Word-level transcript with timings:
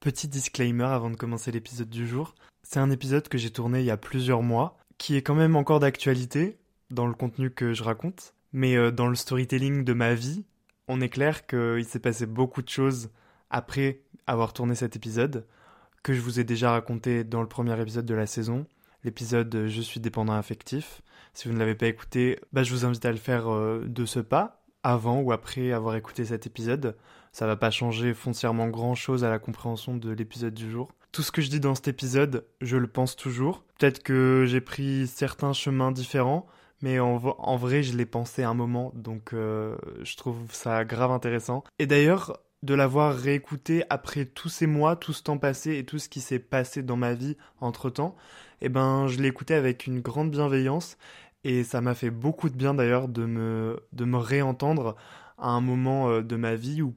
Petit 0.00 0.28
disclaimer 0.28 0.84
avant 0.84 1.10
de 1.10 1.16
commencer 1.16 1.50
l'épisode 1.50 1.90
du 1.90 2.06
jour. 2.06 2.36
C'est 2.62 2.78
un 2.78 2.90
épisode 2.90 3.26
que 3.26 3.36
j'ai 3.36 3.50
tourné 3.50 3.80
il 3.80 3.84
y 3.84 3.90
a 3.90 3.96
plusieurs 3.96 4.42
mois, 4.42 4.78
qui 4.96 5.16
est 5.16 5.22
quand 5.22 5.34
même 5.34 5.56
encore 5.56 5.80
d'actualité 5.80 6.56
dans 6.90 7.08
le 7.08 7.14
contenu 7.14 7.50
que 7.50 7.72
je 7.72 7.82
raconte. 7.82 8.32
Mais 8.52 8.76
euh, 8.76 8.92
dans 8.92 9.08
le 9.08 9.16
storytelling 9.16 9.84
de 9.84 9.92
ma 9.94 10.14
vie, 10.14 10.44
on 10.86 11.00
est 11.00 11.08
clair 11.08 11.48
qu'il 11.48 11.84
s'est 11.84 11.98
passé 11.98 12.26
beaucoup 12.26 12.62
de 12.62 12.68
choses 12.68 13.10
après 13.50 14.02
avoir 14.28 14.52
tourné 14.52 14.76
cet 14.76 14.94
épisode, 14.94 15.44
que 16.04 16.14
je 16.14 16.20
vous 16.20 16.38
ai 16.38 16.44
déjà 16.44 16.70
raconté 16.70 17.24
dans 17.24 17.42
le 17.42 17.48
premier 17.48 17.80
épisode 17.80 18.06
de 18.06 18.14
la 18.14 18.26
saison, 18.26 18.66
l'épisode 19.02 19.66
Je 19.66 19.80
suis 19.80 19.98
dépendant 19.98 20.34
affectif. 20.34 21.02
Si 21.34 21.48
vous 21.48 21.54
ne 21.54 21.58
l'avez 21.58 21.74
pas 21.74 21.86
écouté, 21.86 22.38
bah, 22.52 22.62
je 22.62 22.72
vous 22.72 22.84
invite 22.84 23.04
à 23.04 23.10
le 23.10 23.18
faire 23.18 23.52
euh, 23.52 23.84
de 23.84 24.04
ce 24.04 24.20
pas, 24.20 24.64
avant 24.84 25.20
ou 25.20 25.32
après 25.32 25.72
avoir 25.72 25.96
écouté 25.96 26.24
cet 26.24 26.46
épisode. 26.46 26.96
Ça 27.32 27.46
va 27.46 27.56
pas 27.56 27.70
changer 27.70 28.14
foncièrement 28.14 28.68
grand 28.68 28.94
chose 28.94 29.24
à 29.24 29.30
la 29.30 29.38
compréhension 29.38 29.96
de 29.96 30.10
l'épisode 30.10 30.54
du 30.54 30.70
jour. 30.70 30.88
Tout 31.12 31.22
ce 31.22 31.32
que 31.32 31.42
je 31.42 31.50
dis 31.50 31.60
dans 31.60 31.74
cet 31.74 31.88
épisode, 31.88 32.44
je 32.60 32.76
le 32.76 32.86
pense 32.86 33.16
toujours. 33.16 33.64
Peut-être 33.78 34.02
que 34.02 34.44
j'ai 34.46 34.60
pris 34.60 35.06
certains 35.06 35.52
chemins 35.52 35.92
différents, 35.92 36.46
mais 36.82 37.00
en, 37.00 37.16
vrai, 37.56 37.82
je 37.82 37.96
l'ai 37.96 38.06
pensé 38.06 38.44
un 38.44 38.54
moment, 38.54 38.92
donc 38.94 39.32
euh, 39.32 39.76
je 40.02 40.16
trouve 40.16 40.36
ça 40.50 40.84
grave 40.84 41.10
intéressant. 41.10 41.64
Et 41.78 41.86
d'ailleurs, 41.86 42.38
de 42.62 42.74
l'avoir 42.74 43.14
réécouté 43.14 43.84
après 43.90 44.24
tous 44.24 44.48
ces 44.48 44.66
mois, 44.66 44.96
tout 44.96 45.12
ce 45.12 45.22
temps 45.22 45.38
passé 45.38 45.76
et 45.76 45.84
tout 45.84 45.98
ce 45.98 46.08
qui 46.08 46.20
s'est 46.20 46.38
passé 46.38 46.82
dans 46.82 46.96
ma 46.96 47.14
vie 47.14 47.36
entre 47.60 47.90
temps, 47.90 48.16
eh 48.60 48.68
ben, 48.68 49.06
je 49.06 49.18
l'ai 49.18 49.28
écouté 49.28 49.54
avec 49.54 49.86
une 49.86 50.00
grande 50.00 50.30
bienveillance 50.30 50.98
et 51.44 51.62
ça 51.62 51.80
m'a 51.80 51.94
fait 51.94 52.10
beaucoup 52.10 52.48
de 52.50 52.56
bien 52.56 52.74
d'ailleurs 52.74 53.08
de 53.08 53.24
me, 53.24 53.80
de 53.92 54.04
me 54.04 54.18
réentendre 54.18 54.96
à 55.38 55.50
un 55.50 55.60
moment 55.60 56.10
euh, 56.10 56.22
de 56.22 56.36
ma 56.36 56.56
vie 56.56 56.82
où 56.82 56.94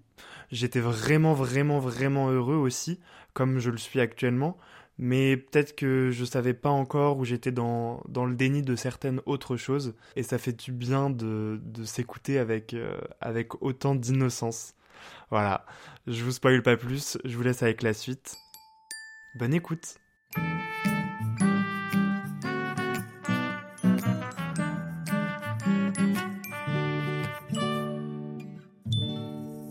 j'étais 0.51 0.79
vraiment, 0.79 1.33
vraiment, 1.33 1.79
vraiment 1.79 2.29
heureux 2.29 2.55
aussi, 2.55 2.99
comme 3.33 3.59
je 3.59 3.69
le 3.69 3.77
suis 3.77 3.99
actuellement. 3.99 4.57
Mais 4.97 5.37
peut-être 5.37 5.75
que 5.75 6.11
je 6.11 6.25
savais 6.25 6.53
pas 6.53 6.69
encore 6.69 7.17
où 7.17 7.25
j'étais 7.25 7.51
dans, 7.51 8.03
dans 8.07 8.25
le 8.25 8.35
déni 8.35 8.61
de 8.61 8.75
certaines 8.75 9.21
autres 9.25 9.57
choses. 9.57 9.95
Et 10.15 10.21
ça 10.21 10.37
fait 10.37 10.53
du 10.53 10.71
bien 10.71 11.09
de, 11.09 11.59
de 11.63 11.83
s'écouter 11.85 12.37
avec, 12.37 12.73
euh, 12.73 12.99
avec 13.19 13.63
autant 13.63 13.95
d'innocence. 13.95 14.75
Voilà, 15.31 15.65
je 16.05 16.23
vous 16.23 16.31
spoil 16.31 16.61
pas 16.61 16.77
plus, 16.77 17.17
je 17.23 17.35
vous 17.35 17.43
laisse 17.43 17.63
avec 17.63 17.81
la 17.81 17.93
suite. 17.93 18.35
Bonne 19.39 19.53
écoute 19.53 19.95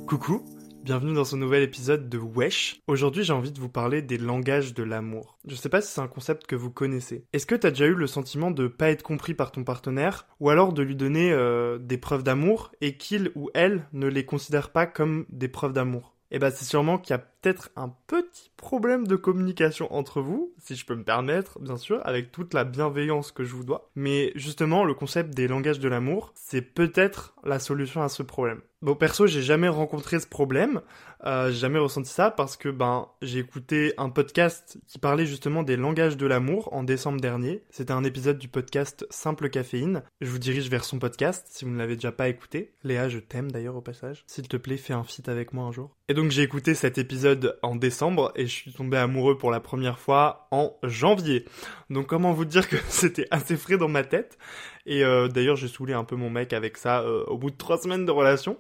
Coucou, 0.09 0.45
bienvenue 0.91 1.15
dans 1.15 1.25
ce 1.25 1.37
nouvel 1.37 1.63
épisode 1.63 2.09
de 2.09 2.19
Wesh. 2.19 2.81
Aujourd'hui 2.89 3.23
j'ai 3.23 3.33
envie 3.33 3.53
de 3.53 3.61
vous 3.61 3.69
parler 3.69 4.03
des 4.03 4.19
langages 4.19 4.75
de 4.75 4.83
l'amour. 4.83 5.39
Je 5.47 5.55
sais 5.55 5.69
pas 5.69 5.81
si 5.81 5.93
c'est 5.93 6.01
un 6.01 6.09
concept 6.09 6.49
que 6.49 6.57
vous 6.57 6.73
connaissez. 6.73 7.25
Est-ce 7.33 7.47
que 7.47 7.55
t'as 7.55 7.71
déjà 7.71 7.87
eu 7.87 7.95
le 7.95 8.09
sentiment 8.09 8.51
de 8.51 8.67
pas 8.67 8.91
être 8.91 9.05
compris 9.05 9.35
par 9.35 9.53
ton 9.53 9.63
partenaire 9.63 10.27
ou 10.41 10.51
alors 10.51 10.73
de 10.73 10.83
lui 10.83 10.97
donner 10.97 11.31
euh, 11.31 11.79
des 11.79 11.97
preuves 11.97 12.25
d'amour 12.25 12.73
et 12.81 12.97
qu'il 12.97 13.31
ou 13.37 13.51
elle 13.55 13.87
ne 13.93 14.09
les 14.09 14.25
considère 14.25 14.71
pas 14.71 14.87
comme 14.87 15.27
des 15.29 15.47
preuves 15.47 15.75
d'amour? 15.75 16.17
Eh 16.33 16.41
ben 16.41 16.51
c'est 16.51 16.65
sûrement 16.65 16.99
qu'il 16.99 17.15
y 17.15 17.15
a 17.15 17.19
peut-être 17.19 17.71
un 17.77 17.95
petit 18.09 18.51
problème 18.57 19.07
de 19.07 19.15
communication 19.15 19.93
entre 19.95 20.21
vous, 20.21 20.53
si 20.59 20.75
je 20.75 20.85
peux 20.85 20.97
me 20.97 21.05
permettre, 21.05 21.61
bien 21.61 21.77
sûr, 21.77 22.01
avec 22.05 22.33
toute 22.33 22.53
la 22.53 22.65
bienveillance 22.65 23.31
que 23.31 23.45
je 23.45 23.55
vous 23.55 23.65
dois. 23.65 23.91
Mais 23.95 24.33
justement, 24.35 24.85
le 24.85 24.95
concept 24.95 25.35
des 25.35 25.47
langages 25.47 25.79
de 25.79 25.89
l'amour, 25.89 26.33
c'est 26.35 26.63
peut-être 26.63 27.37
la 27.45 27.61
solution 27.61 28.03
à 28.03 28.09
ce 28.09 28.25
problème. 28.25 28.61
Bon, 28.83 28.95
perso, 28.95 29.27
j'ai 29.27 29.43
jamais 29.43 29.69
rencontré 29.69 30.19
ce 30.21 30.27
problème, 30.27 30.81
euh, 31.27 31.51
j'ai 31.51 31.59
jamais 31.59 31.79
ressenti 31.79 32.11
ça 32.11 32.31
parce 32.31 32.57
que 32.57 32.71
ben 32.71 33.09
j'ai 33.21 33.41
écouté 33.41 33.93
un 33.99 34.09
podcast 34.09 34.79
qui 34.87 34.99
parlait 34.99 35.27
justement 35.27 35.63
des 35.63 35.77
langages 35.77 36.17
de 36.17 36.27
l'amour 36.27 36.73
en 36.73 36.83
décembre 36.83 37.21
dernier. 37.21 37.63
C'était 37.69 37.93
un 37.93 38.05
épisode 38.05 38.39
du 38.39 38.49
podcast 38.49 39.07
Simple 39.11 39.51
Caféine. 39.51 40.03
Je 40.23 40.31
vous 40.31 40.39
dirige 40.39 40.71
vers 40.71 40.85
son 40.85 40.99
podcast 40.99 41.47
si 41.51 41.67
vous 41.67 41.73
ne 41.73 41.77
l'avez 41.77 41.97
déjà 41.97 42.11
pas 42.11 42.31
écouté. 42.31 42.73
Léa, 42.83 43.11
je 43.11 43.19
t'aime 43.19 43.53
d'ailleurs 43.53 43.77
au 43.77 43.83
passage. 43.83 44.25
S'il 44.27 44.49
te 44.49 44.57
plaît, 44.57 44.79
fais 44.79 44.95
un 44.95 45.05
feat 45.05 45.29
avec 45.29 45.53
moi 45.53 45.65
un 45.65 45.73
jour. 45.73 45.95
Et 46.09 46.15
donc 46.15 46.31
j'ai 46.31 46.43
écouté 46.43 46.75
cet 46.75 46.97
épisode 46.97 47.59
en 47.63 47.77
décembre 47.77 48.33
et 48.35 48.47
je 48.47 48.53
suis 48.53 48.73
tombé 48.73 48.97
amoureux 48.97 49.37
pour 49.37 49.51
la 49.51 49.61
première 49.61 49.99
fois 49.99 50.49
en 50.53 50.75
janvier. 50.85 51.45
Donc 51.91 52.07
comment 52.07 52.33
vous 52.33 52.47
dire 52.47 52.67
que 52.67 52.77
c'était 52.89 53.29
assez 53.31 53.59
frais 53.59 53.77
dans 53.77 53.89
ma 53.89 54.05
tête. 54.05 54.39
Et 54.87 55.05
euh, 55.05 55.29
d'ailleurs 55.29 55.57
j'ai 55.57 55.69
saoulé 55.69 55.93
un 55.93 56.05
peu 56.05 56.17
mon 56.17 56.31
mec 56.31 56.53
avec 56.53 56.77
ça 56.77 57.03
euh, 57.03 57.25
au 57.27 57.39
bout 57.39 57.51
de 57.51 57.57
trois 57.57 57.79
semaines 57.79 58.05
de 58.05 58.11
relation. 58.11 58.59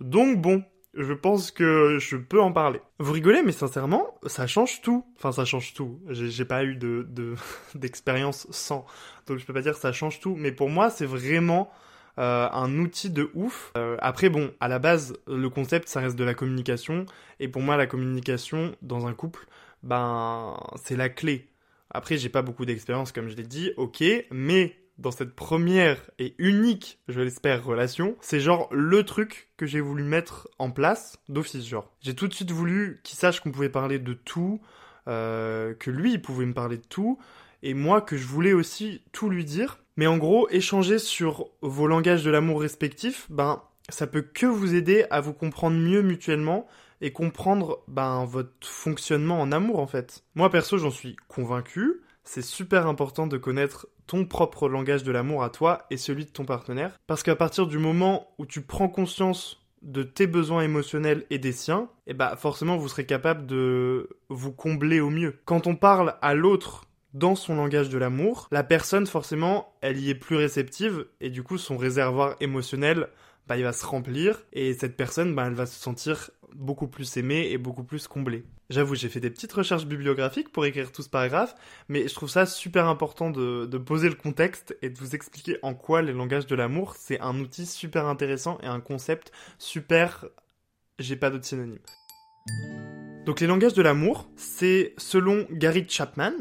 Donc 0.00 0.40
bon, 0.40 0.62
je 0.94 1.12
pense 1.12 1.50
que 1.50 1.98
je 1.98 2.16
peux 2.16 2.40
en 2.40 2.52
parler. 2.52 2.80
Vous 2.98 3.12
rigolez, 3.12 3.42
mais 3.42 3.52
sincèrement, 3.52 4.18
ça 4.26 4.46
change 4.46 4.82
tout. 4.82 5.04
Enfin, 5.16 5.32
ça 5.32 5.44
change 5.44 5.74
tout. 5.74 6.00
J'ai 6.08 6.44
pas 6.44 6.64
eu 6.64 6.76
de 6.76 7.06
d'expérience 7.74 8.46
sans, 8.50 8.84
donc 9.26 9.38
je 9.38 9.46
peux 9.46 9.54
pas 9.54 9.62
dire 9.62 9.76
ça 9.76 9.92
change 9.92 10.20
tout. 10.20 10.36
Mais 10.36 10.52
pour 10.52 10.68
moi, 10.68 10.90
c'est 10.90 11.06
vraiment 11.06 11.70
euh, 12.18 12.48
un 12.52 12.78
outil 12.78 13.10
de 13.10 13.30
ouf. 13.34 13.72
Euh, 13.76 13.96
après, 14.00 14.28
bon, 14.28 14.52
à 14.60 14.68
la 14.68 14.78
base, 14.78 15.16
le 15.26 15.48
concept, 15.48 15.88
ça 15.88 16.00
reste 16.00 16.16
de 16.16 16.24
la 16.24 16.34
communication. 16.34 17.06
Et 17.40 17.48
pour 17.48 17.62
moi, 17.62 17.76
la 17.76 17.86
communication 17.86 18.76
dans 18.82 19.06
un 19.06 19.14
couple, 19.14 19.46
ben, 19.82 20.56
c'est 20.82 20.96
la 20.96 21.08
clé. 21.08 21.48
Après, 21.90 22.18
j'ai 22.18 22.28
pas 22.28 22.42
beaucoup 22.42 22.66
d'expérience, 22.66 23.12
comme 23.12 23.28
je 23.28 23.36
l'ai 23.36 23.46
dit, 23.46 23.72
ok, 23.76 24.02
mais 24.30 24.76
dans 25.02 25.10
cette 25.10 25.34
première 25.34 26.10
et 26.18 26.34
unique, 26.38 26.98
je 27.08 27.20
l'espère, 27.20 27.64
relation, 27.64 28.16
c'est 28.20 28.40
genre 28.40 28.68
le 28.70 29.04
truc 29.04 29.50
que 29.56 29.66
j'ai 29.66 29.80
voulu 29.80 30.04
mettre 30.04 30.48
en 30.58 30.70
place 30.70 31.18
d'office, 31.28 31.66
genre. 31.66 31.90
J'ai 32.00 32.14
tout 32.14 32.28
de 32.28 32.34
suite 32.34 32.52
voulu 32.52 33.00
qu'il 33.02 33.18
sache 33.18 33.40
qu'on 33.40 33.50
pouvait 33.50 33.68
parler 33.68 33.98
de 33.98 34.14
tout, 34.14 34.60
euh, 35.08 35.74
que 35.74 35.90
lui, 35.90 36.18
pouvait 36.18 36.46
me 36.46 36.54
parler 36.54 36.78
de 36.78 36.86
tout, 36.88 37.18
et 37.62 37.74
moi, 37.74 38.00
que 38.00 38.16
je 38.16 38.26
voulais 38.26 38.52
aussi 38.52 39.02
tout 39.12 39.28
lui 39.28 39.44
dire. 39.44 39.78
Mais 39.96 40.06
en 40.06 40.16
gros, 40.16 40.48
échanger 40.48 40.98
sur 40.98 41.50
vos 41.60 41.86
langages 41.86 42.24
de 42.24 42.30
l'amour 42.30 42.60
respectifs, 42.62 43.26
ben, 43.28 43.62
ça 43.88 44.06
peut 44.06 44.22
que 44.22 44.46
vous 44.46 44.74
aider 44.74 45.04
à 45.10 45.20
vous 45.20 45.34
comprendre 45.34 45.76
mieux 45.76 46.02
mutuellement 46.02 46.66
et 47.00 47.12
comprendre 47.12 47.82
ben, 47.88 48.24
votre 48.24 48.66
fonctionnement 48.66 49.40
en 49.40 49.52
amour 49.52 49.80
en 49.80 49.86
fait. 49.86 50.24
Moi 50.36 50.48
perso 50.50 50.78
j'en 50.78 50.90
suis 50.90 51.16
convaincu, 51.28 52.00
c'est 52.24 52.42
super 52.42 52.86
important 52.86 53.26
de 53.26 53.36
connaître 53.36 53.88
ton 54.06 54.24
propre 54.24 54.68
langage 54.68 55.02
de 55.02 55.12
l'amour 55.12 55.42
à 55.42 55.50
toi 55.50 55.86
et 55.90 55.96
celui 55.96 56.24
de 56.24 56.30
ton 56.30 56.44
partenaire. 56.44 56.98
Parce 57.06 57.22
qu'à 57.22 57.36
partir 57.36 57.66
du 57.66 57.78
moment 57.78 58.28
où 58.38 58.46
tu 58.46 58.62
prends 58.62 58.88
conscience 58.88 59.62
de 59.82 60.02
tes 60.02 60.26
besoins 60.26 60.62
émotionnels 60.62 61.24
et 61.30 61.38
des 61.38 61.52
siens, 61.52 61.88
eh 62.06 62.14
bah 62.14 62.36
forcément 62.36 62.76
vous 62.76 62.88
serez 62.88 63.06
capable 63.06 63.46
de 63.46 64.08
vous 64.28 64.52
combler 64.52 65.00
au 65.00 65.10
mieux. 65.10 65.40
Quand 65.44 65.66
on 65.66 65.74
parle 65.74 66.14
à 66.22 66.34
l'autre 66.34 66.84
dans 67.14 67.34
son 67.34 67.56
langage 67.56 67.88
de 67.88 67.98
l'amour, 67.98 68.48
la 68.52 68.62
personne 68.62 69.06
forcément 69.06 69.74
elle 69.80 69.98
y 69.98 70.10
est 70.10 70.14
plus 70.14 70.36
réceptive 70.36 71.06
et 71.20 71.30
du 71.30 71.42
coup 71.42 71.58
son 71.58 71.76
réservoir 71.76 72.36
émotionnel 72.40 73.08
bah, 73.48 73.56
il 73.56 73.64
va 73.64 73.72
se 73.72 73.84
remplir 73.84 74.44
et 74.52 74.72
cette 74.72 74.96
personne 74.96 75.34
bah, 75.34 75.44
elle 75.46 75.54
va 75.54 75.66
se 75.66 75.78
sentir 75.78 76.30
beaucoup 76.54 76.88
plus 76.88 77.16
aimée 77.16 77.50
et 77.50 77.58
beaucoup 77.58 77.84
plus 77.84 78.06
comblée. 78.08 78.44
J'avoue, 78.70 78.94
j'ai 78.94 79.08
fait 79.08 79.20
des 79.20 79.30
petites 79.30 79.52
recherches 79.52 79.86
bibliographiques 79.86 80.50
pour 80.50 80.64
écrire 80.64 80.92
tout 80.92 81.02
ce 81.02 81.08
paragraphe, 81.08 81.54
mais 81.88 82.08
je 82.08 82.14
trouve 82.14 82.30
ça 82.30 82.46
super 82.46 82.86
important 82.86 83.30
de, 83.30 83.66
poser 83.78 84.08
le 84.08 84.14
contexte 84.14 84.76
et 84.82 84.90
de 84.90 84.98
vous 84.98 85.14
expliquer 85.14 85.58
en 85.62 85.74
quoi 85.74 86.02
les 86.02 86.12
langages 86.12 86.46
de 86.46 86.54
l'amour, 86.54 86.94
c'est 86.96 87.20
un 87.20 87.38
outil 87.40 87.66
super 87.66 88.06
intéressant 88.06 88.58
et 88.62 88.66
un 88.66 88.80
concept 88.80 89.32
super... 89.58 90.24
J'ai 90.98 91.16
pas 91.16 91.30
d'autres 91.30 91.46
synonymes. 91.46 91.78
Donc 93.24 93.40
les 93.40 93.46
langages 93.46 93.74
de 93.74 93.82
l'amour, 93.82 94.28
c'est 94.36 94.94
selon 94.98 95.46
Gary 95.50 95.86
Chapman, 95.88 96.32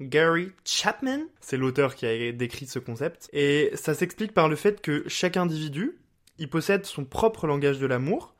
Gary 0.00 0.52
Chapman, 0.64 1.20
c'est 1.40 1.56
l'auteur 1.56 1.94
qui 1.94 2.06
a 2.06 2.32
décrit 2.32 2.66
ce 2.66 2.78
concept, 2.78 3.30
et 3.32 3.70
ça 3.74 3.94
s'explique 3.94 4.32
par 4.32 4.48
le 4.48 4.56
fait 4.56 4.80
que 4.80 5.04
chaque 5.08 5.36
individu, 5.36 5.98
il 6.38 6.50
possède 6.50 6.84
son 6.84 7.04
propre 7.04 7.46
langage 7.46 7.78
de 7.78 7.86
l'amour, 7.86 8.35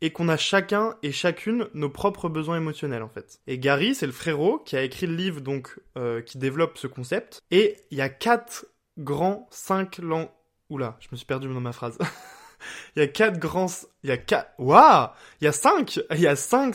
et 0.00 0.12
qu'on 0.12 0.28
a 0.28 0.36
chacun 0.36 0.96
et 1.02 1.12
chacune 1.12 1.68
nos 1.74 1.88
propres 1.88 2.28
besoins 2.28 2.56
émotionnels 2.56 3.02
en 3.02 3.08
fait. 3.08 3.40
Et 3.46 3.58
Gary, 3.58 3.94
c'est 3.94 4.06
le 4.06 4.12
frérot 4.12 4.58
qui 4.58 4.76
a 4.76 4.82
écrit 4.82 5.06
le 5.06 5.14
livre 5.14 5.40
donc 5.40 5.78
euh, 5.96 6.20
qui 6.20 6.38
développe 6.38 6.78
ce 6.78 6.86
concept. 6.86 7.42
Et 7.50 7.76
il 7.90 7.98
y 7.98 8.02
a 8.02 8.08
quatre 8.08 8.66
grands, 8.98 9.46
cinq 9.50 9.98
langues. 9.98 10.28
Oula, 10.68 10.96
je 11.00 11.08
me 11.12 11.16
suis 11.16 11.26
perdu 11.26 11.48
dans 11.48 11.60
ma 11.60 11.72
phrase. 11.72 11.98
Il 12.96 13.00
y 13.00 13.02
a 13.02 13.08
quatre 13.08 13.38
grands... 13.38 13.66
Il 14.02 14.08
y 14.08 14.12
a 14.12 14.16
quatre... 14.16 14.50
Waouh 14.58 15.10
Il 15.40 15.44
y 15.44 15.48
a 15.48 15.52
cinq 15.52 16.00
Il 16.10 16.20
y 16.20 16.26
a 16.26 16.36
cinq... 16.36 16.74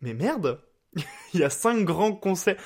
Mais 0.00 0.14
merde 0.14 0.62
Il 1.34 1.40
y 1.40 1.44
a 1.44 1.50
cinq 1.50 1.84
grands 1.84 2.12
concepts... 2.12 2.60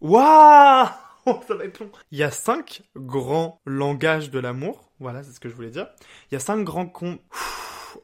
Waouh 0.00 0.88
ça 1.46 1.54
va 1.54 1.64
être 1.64 1.80
long. 1.80 1.90
Il 2.10 2.18
y 2.18 2.22
a 2.22 2.30
cinq 2.30 2.82
grands 2.96 3.60
langages 3.66 4.30
de 4.30 4.38
l'amour. 4.38 4.90
Voilà, 4.98 5.22
c'est 5.22 5.32
ce 5.32 5.40
que 5.40 5.48
je 5.48 5.54
voulais 5.54 5.70
dire. 5.70 5.88
Il 6.30 6.34
y 6.34 6.36
a 6.36 6.40
cinq 6.40 6.64
grands 6.64 6.86
con... 6.86 7.18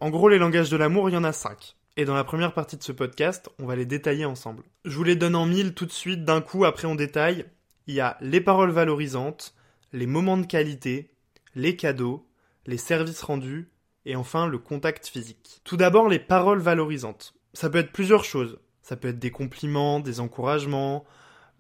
En 0.00 0.10
gros, 0.10 0.28
les 0.28 0.38
langages 0.38 0.70
de 0.70 0.76
l'amour, 0.76 1.08
il 1.08 1.14
y 1.14 1.16
en 1.16 1.24
a 1.24 1.32
cinq. 1.32 1.76
Et 1.96 2.04
dans 2.04 2.14
la 2.14 2.24
première 2.24 2.52
partie 2.52 2.76
de 2.76 2.82
ce 2.82 2.92
podcast, 2.92 3.48
on 3.58 3.66
va 3.66 3.76
les 3.76 3.86
détailler 3.86 4.24
ensemble. 4.24 4.64
Je 4.84 4.96
vous 4.96 5.04
les 5.04 5.16
donne 5.16 5.34
en 5.34 5.46
mille 5.46 5.74
tout 5.74 5.86
de 5.86 5.92
suite, 5.92 6.24
d'un 6.24 6.40
coup, 6.40 6.64
après 6.64 6.86
on 6.86 6.94
détaille. 6.94 7.46
Il 7.86 7.94
y 7.94 8.00
a 8.00 8.18
les 8.20 8.40
paroles 8.40 8.70
valorisantes, 8.70 9.54
les 9.92 10.06
moments 10.06 10.36
de 10.36 10.46
qualité, 10.46 11.10
les 11.54 11.76
cadeaux, 11.76 12.26
les 12.66 12.76
services 12.76 13.22
rendus, 13.22 13.70
et 14.04 14.14
enfin 14.14 14.46
le 14.46 14.58
contact 14.58 15.06
physique. 15.06 15.60
Tout 15.64 15.76
d'abord, 15.76 16.08
les 16.08 16.18
paroles 16.18 16.60
valorisantes. 16.60 17.34
Ça 17.54 17.70
peut 17.70 17.78
être 17.78 17.92
plusieurs 17.92 18.24
choses. 18.24 18.58
Ça 18.82 18.96
peut 18.96 19.08
être 19.08 19.18
des 19.18 19.30
compliments, 19.30 19.98
des 19.98 20.20
encouragements, 20.20 21.04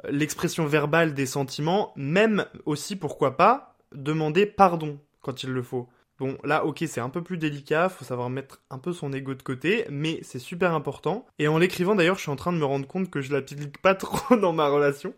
l'expression 0.08 0.66
verbale 0.66 1.14
des 1.14 1.26
sentiments, 1.26 1.92
même 1.96 2.46
aussi, 2.66 2.96
pourquoi 2.96 3.36
pas, 3.36 3.76
demander 3.92 4.46
pardon 4.46 5.00
quand 5.22 5.42
il 5.42 5.50
le 5.50 5.62
faut. 5.62 5.88
Bon, 6.18 6.38
là, 6.44 6.64
ok, 6.64 6.82
c'est 6.86 7.00
un 7.00 7.10
peu 7.10 7.22
plus 7.22 7.36
délicat, 7.36 7.88
faut 7.90 8.04
savoir 8.04 8.30
mettre 8.30 8.62
un 8.70 8.78
peu 8.78 8.92
son 8.92 9.12
ego 9.12 9.34
de 9.34 9.42
côté, 9.42 9.84
mais 9.90 10.20
c'est 10.22 10.38
super 10.38 10.72
important. 10.72 11.26
Et 11.38 11.46
en 11.46 11.58
l'écrivant, 11.58 11.94
d'ailleurs, 11.94 12.16
je 12.16 12.22
suis 12.22 12.30
en 12.30 12.36
train 12.36 12.52
de 12.52 12.58
me 12.58 12.64
rendre 12.64 12.86
compte 12.86 13.10
que 13.10 13.20
je 13.20 13.32
l'applique 13.32 13.80
pas 13.82 13.94
trop 13.94 14.36
dans 14.36 14.52
ma 14.52 14.68
relation. 14.68 15.14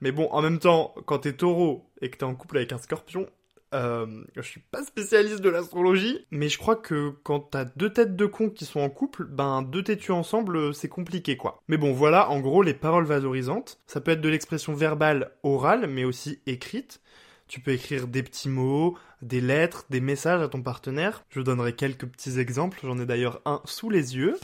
Mais 0.00 0.10
bon, 0.10 0.28
en 0.30 0.40
même 0.40 0.58
temps, 0.58 0.94
quand 1.06 1.20
t'es 1.20 1.34
taureau 1.34 1.90
et 2.00 2.08
que 2.08 2.16
t'es 2.16 2.24
en 2.24 2.34
couple 2.34 2.56
avec 2.56 2.72
un 2.72 2.78
scorpion, 2.78 3.26
euh, 3.74 4.06
je 4.34 4.40
suis 4.40 4.60
pas 4.60 4.82
spécialiste 4.82 5.40
de 5.40 5.50
l'astrologie, 5.50 6.26
mais 6.30 6.48
je 6.48 6.56
crois 6.56 6.76
que 6.76 7.10
quand 7.22 7.40
t'as 7.40 7.66
deux 7.66 7.92
têtes 7.92 8.16
de 8.16 8.26
con 8.26 8.48
qui 8.48 8.64
sont 8.64 8.80
en 8.80 8.88
couple, 8.88 9.24
ben 9.24 9.62
deux 9.62 9.82
têtus 9.82 10.12
ensemble, 10.12 10.74
c'est 10.74 10.88
compliqué 10.88 11.36
quoi. 11.36 11.62
Mais 11.68 11.76
bon, 11.76 11.92
voilà, 11.92 12.30
en 12.30 12.40
gros, 12.40 12.62
les 12.62 12.74
paroles 12.74 13.04
valorisantes, 13.04 13.78
ça 13.86 14.00
peut 14.00 14.12
être 14.12 14.22
de 14.22 14.28
l'expression 14.28 14.72
verbale 14.74 15.32
orale, 15.42 15.86
mais 15.86 16.04
aussi 16.04 16.40
écrite. 16.46 17.00
Tu 17.48 17.60
peux 17.60 17.72
écrire 17.72 18.06
des 18.06 18.22
petits 18.22 18.48
mots, 18.48 18.96
des 19.22 19.40
lettres, 19.40 19.86
des 19.90 20.00
messages 20.00 20.42
à 20.42 20.48
ton 20.48 20.62
partenaire. 20.62 21.24
Je 21.30 21.40
donnerai 21.40 21.74
quelques 21.74 22.06
petits 22.06 22.38
exemples, 22.38 22.78
j'en 22.82 22.98
ai 22.98 23.06
d'ailleurs 23.06 23.40
un 23.46 23.62
sous 23.64 23.90
les 23.90 24.16
yeux. 24.16 24.38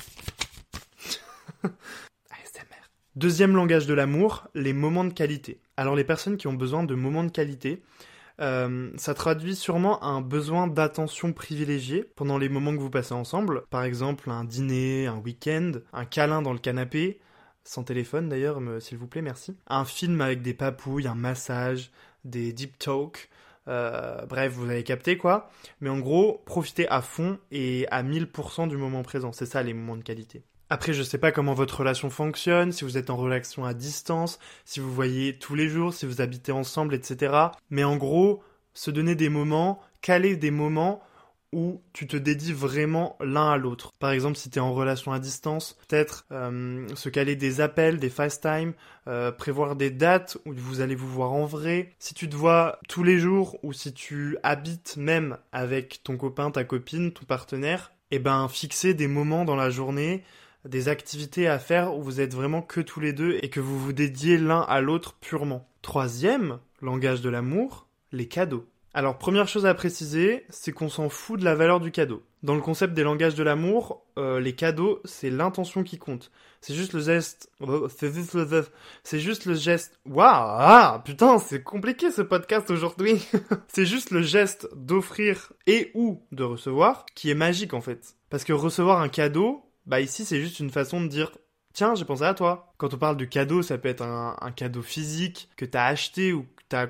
Deuxième 3.16 3.54
langage 3.54 3.86
de 3.86 3.94
l'amour, 3.94 4.48
les 4.56 4.72
moments 4.72 5.04
de 5.04 5.12
qualité. 5.12 5.60
Alors 5.76 5.94
les 5.94 6.02
personnes 6.02 6.36
qui 6.36 6.48
ont 6.48 6.52
besoin 6.54 6.82
de 6.82 6.96
moments 6.96 7.22
de 7.22 7.30
qualité, 7.30 7.80
euh, 8.40 8.90
ça 8.96 9.14
traduit 9.14 9.54
sûrement 9.54 10.02
un 10.02 10.20
besoin 10.20 10.66
d'attention 10.66 11.32
privilégiée 11.32 12.02
pendant 12.16 12.38
les 12.38 12.48
moments 12.48 12.72
que 12.72 12.80
vous 12.80 12.90
passez 12.90 13.14
ensemble. 13.14 13.62
Par 13.70 13.84
exemple, 13.84 14.30
un 14.30 14.42
dîner, 14.42 15.06
un 15.06 15.18
week-end, 15.18 15.72
un 15.92 16.04
câlin 16.04 16.42
dans 16.42 16.52
le 16.52 16.58
canapé, 16.58 17.20
sans 17.62 17.84
téléphone 17.84 18.28
d'ailleurs, 18.28 18.60
s'il 18.80 18.98
vous 18.98 19.06
plaît, 19.06 19.22
merci. 19.22 19.56
Un 19.68 19.84
film 19.84 20.20
avec 20.20 20.42
des 20.42 20.54
papouilles, 20.54 21.06
un 21.06 21.14
massage, 21.14 21.92
des 22.24 22.52
deep 22.52 22.78
talks. 22.78 23.28
Euh, 23.66 24.26
bref, 24.26 24.52
vous 24.52 24.68
avez 24.68 24.82
capté 24.82 25.16
quoi. 25.16 25.50
Mais 25.80 25.88
en 25.88 25.98
gros, 25.98 26.42
profitez 26.44 26.88
à 26.88 27.00
fond 27.00 27.38
et 27.50 27.86
à 27.90 28.02
1000% 28.02 28.68
du 28.68 28.76
moment 28.76 29.02
présent. 29.02 29.32
C'est 29.32 29.46
ça 29.46 29.62
les 29.62 29.74
moments 29.74 29.96
de 29.96 30.02
qualité. 30.02 30.42
Après, 30.70 30.92
je 30.92 31.02
sais 31.02 31.18
pas 31.18 31.30
comment 31.30 31.54
votre 31.54 31.80
relation 31.80 32.10
fonctionne, 32.10 32.72
si 32.72 32.84
vous 32.84 32.96
êtes 32.96 33.10
en 33.10 33.16
relation 33.16 33.64
à 33.64 33.74
distance, 33.74 34.38
si 34.64 34.80
vous 34.80 34.92
voyez 34.92 35.38
tous 35.38 35.54
les 35.54 35.68
jours, 35.68 35.92
si 35.92 36.06
vous 36.06 36.20
habitez 36.20 36.52
ensemble, 36.52 36.94
etc. 36.94 37.34
Mais 37.70 37.84
en 37.84 37.96
gros, 37.96 38.42
se 38.72 38.90
donner 38.90 39.14
des 39.14 39.28
moments, 39.28 39.80
caler 40.00 40.36
des 40.36 40.50
moments 40.50 41.02
où 41.54 41.80
tu 41.92 42.06
te 42.06 42.16
dédies 42.16 42.52
vraiment 42.52 43.16
l'un 43.20 43.52
à 43.52 43.56
l'autre. 43.56 43.92
Par 43.98 44.10
exemple, 44.10 44.36
si 44.36 44.50
tu 44.50 44.58
es 44.58 44.62
en 44.62 44.74
relation 44.74 45.12
à 45.12 45.18
distance, 45.18 45.78
peut-être 45.88 46.26
euh, 46.32 46.86
se 46.94 47.08
caler 47.08 47.36
des 47.36 47.60
appels, 47.60 47.98
des 47.98 48.10
FaceTime, 48.10 48.74
euh, 49.06 49.30
prévoir 49.30 49.76
des 49.76 49.90
dates 49.90 50.36
où 50.44 50.52
vous 50.52 50.80
allez 50.80 50.94
vous 50.94 51.08
voir 51.08 51.32
en 51.32 51.46
vrai. 51.46 51.92
Si 51.98 52.12
tu 52.12 52.28
te 52.28 52.36
vois 52.36 52.78
tous 52.88 53.04
les 53.04 53.18
jours 53.18 53.58
ou 53.62 53.72
si 53.72 53.94
tu 53.94 54.36
habites 54.42 54.96
même 54.96 55.38
avec 55.52 56.02
ton 56.02 56.16
copain, 56.16 56.50
ta 56.50 56.64
copine, 56.64 57.12
ton 57.12 57.24
partenaire, 57.24 57.92
eh 58.10 58.18
ben 58.18 58.48
fixer 58.48 58.92
des 58.92 59.08
moments 59.08 59.44
dans 59.44 59.56
la 59.56 59.70
journée 59.70 60.22
des 60.68 60.88
activités 60.88 61.46
à 61.46 61.58
faire 61.58 61.94
où 61.94 62.02
vous 62.02 62.20
êtes 62.20 62.34
vraiment 62.34 62.62
que 62.62 62.80
tous 62.80 63.00
les 63.00 63.12
deux 63.12 63.38
et 63.42 63.50
que 63.50 63.60
vous 63.60 63.78
vous 63.78 63.92
dédiez 63.92 64.38
l'un 64.38 64.60
à 64.60 64.80
l'autre 64.80 65.14
purement. 65.20 65.68
Troisième, 65.82 66.58
langage 66.80 67.20
de 67.20 67.28
l'amour, 67.28 67.86
les 68.12 68.28
cadeaux. 68.28 68.66
Alors 68.96 69.18
première 69.18 69.48
chose 69.48 69.66
à 69.66 69.74
préciser, 69.74 70.46
c'est 70.50 70.70
qu'on 70.70 70.88
s'en 70.88 71.08
fout 71.08 71.40
de 71.40 71.44
la 71.44 71.56
valeur 71.56 71.80
du 71.80 71.90
cadeau. 71.90 72.22
Dans 72.44 72.54
le 72.54 72.60
concept 72.60 72.94
des 72.94 73.02
langages 73.02 73.34
de 73.34 73.42
l'amour, 73.42 74.04
euh, 74.18 74.38
les 74.38 74.54
cadeaux, 74.54 75.00
c'est 75.04 75.30
l'intention 75.30 75.82
qui 75.82 75.98
compte. 75.98 76.30
C'est 76.60 76.74
juste 76.74 76.92
le 76.92 77.00
geste. 77.00 77.50
Oh, 77.60 77.88
c'est 77.88 78.12
juste 79.18 79.46
le 79.46 79.54
geste. 79.54 79.98
Waouh, 80.06 80.28
ah, 80.28 81.02
putain, 81.04 81.40
c'est 81.40 81.64
compliqué 81.64 82.12
ce 82.12 82.22
podcast 82.22 82.70
aujourd'hui. 82.70 83.26
c'est 83.66 83.84
juste 83.84 84.12
le 84.12 84.22
geste 84.22 84.68
d'offrir 84.76 85.52
et 85.66 85.90
ou 85.94 86.22
de 86.30 86.44
recevoir 86.44 87.04
qui 87.16 87.30
est 87.30 87.34
magique 87.34 87.74
en 87.74 87.80
fait. 87.80 88.14
Parce 88.30 88.44
que 88.44 88.52
recevoir 88.52 89.00
un 89.00 89.08
cadeau, 89.08 89.64
bah 89.86 90.00
ici, 90.00 90.24
c'est 90.24 90.40
juste 90.40 90.60
une 90.60 90.70
façon 90.70 91.00
de 91.00 91.08
dire 91.08 91.32
Tiens, 91.74 91.96
j'ai 91.96 92.04
pensé 92.04 92.22
à 92.22 92.34
toi. 92.34 92.72
Quand 92.78 92.94
on 92.94 92.98
parle 92.98 93.16
de 93.16 93.24
cadeau, 93.24 93.60
ça 93.60 93.78
peut 93.78 93.88
être 93.88 94.02
un, 94.02 94.52
cadeau 94.54 94.80
physique 94.80 95.48
que 95.56 95.64
t'as 95.64 95.86
acheté 95.86 96.32
ou 96.32 96.46
t'as 96.74 96.88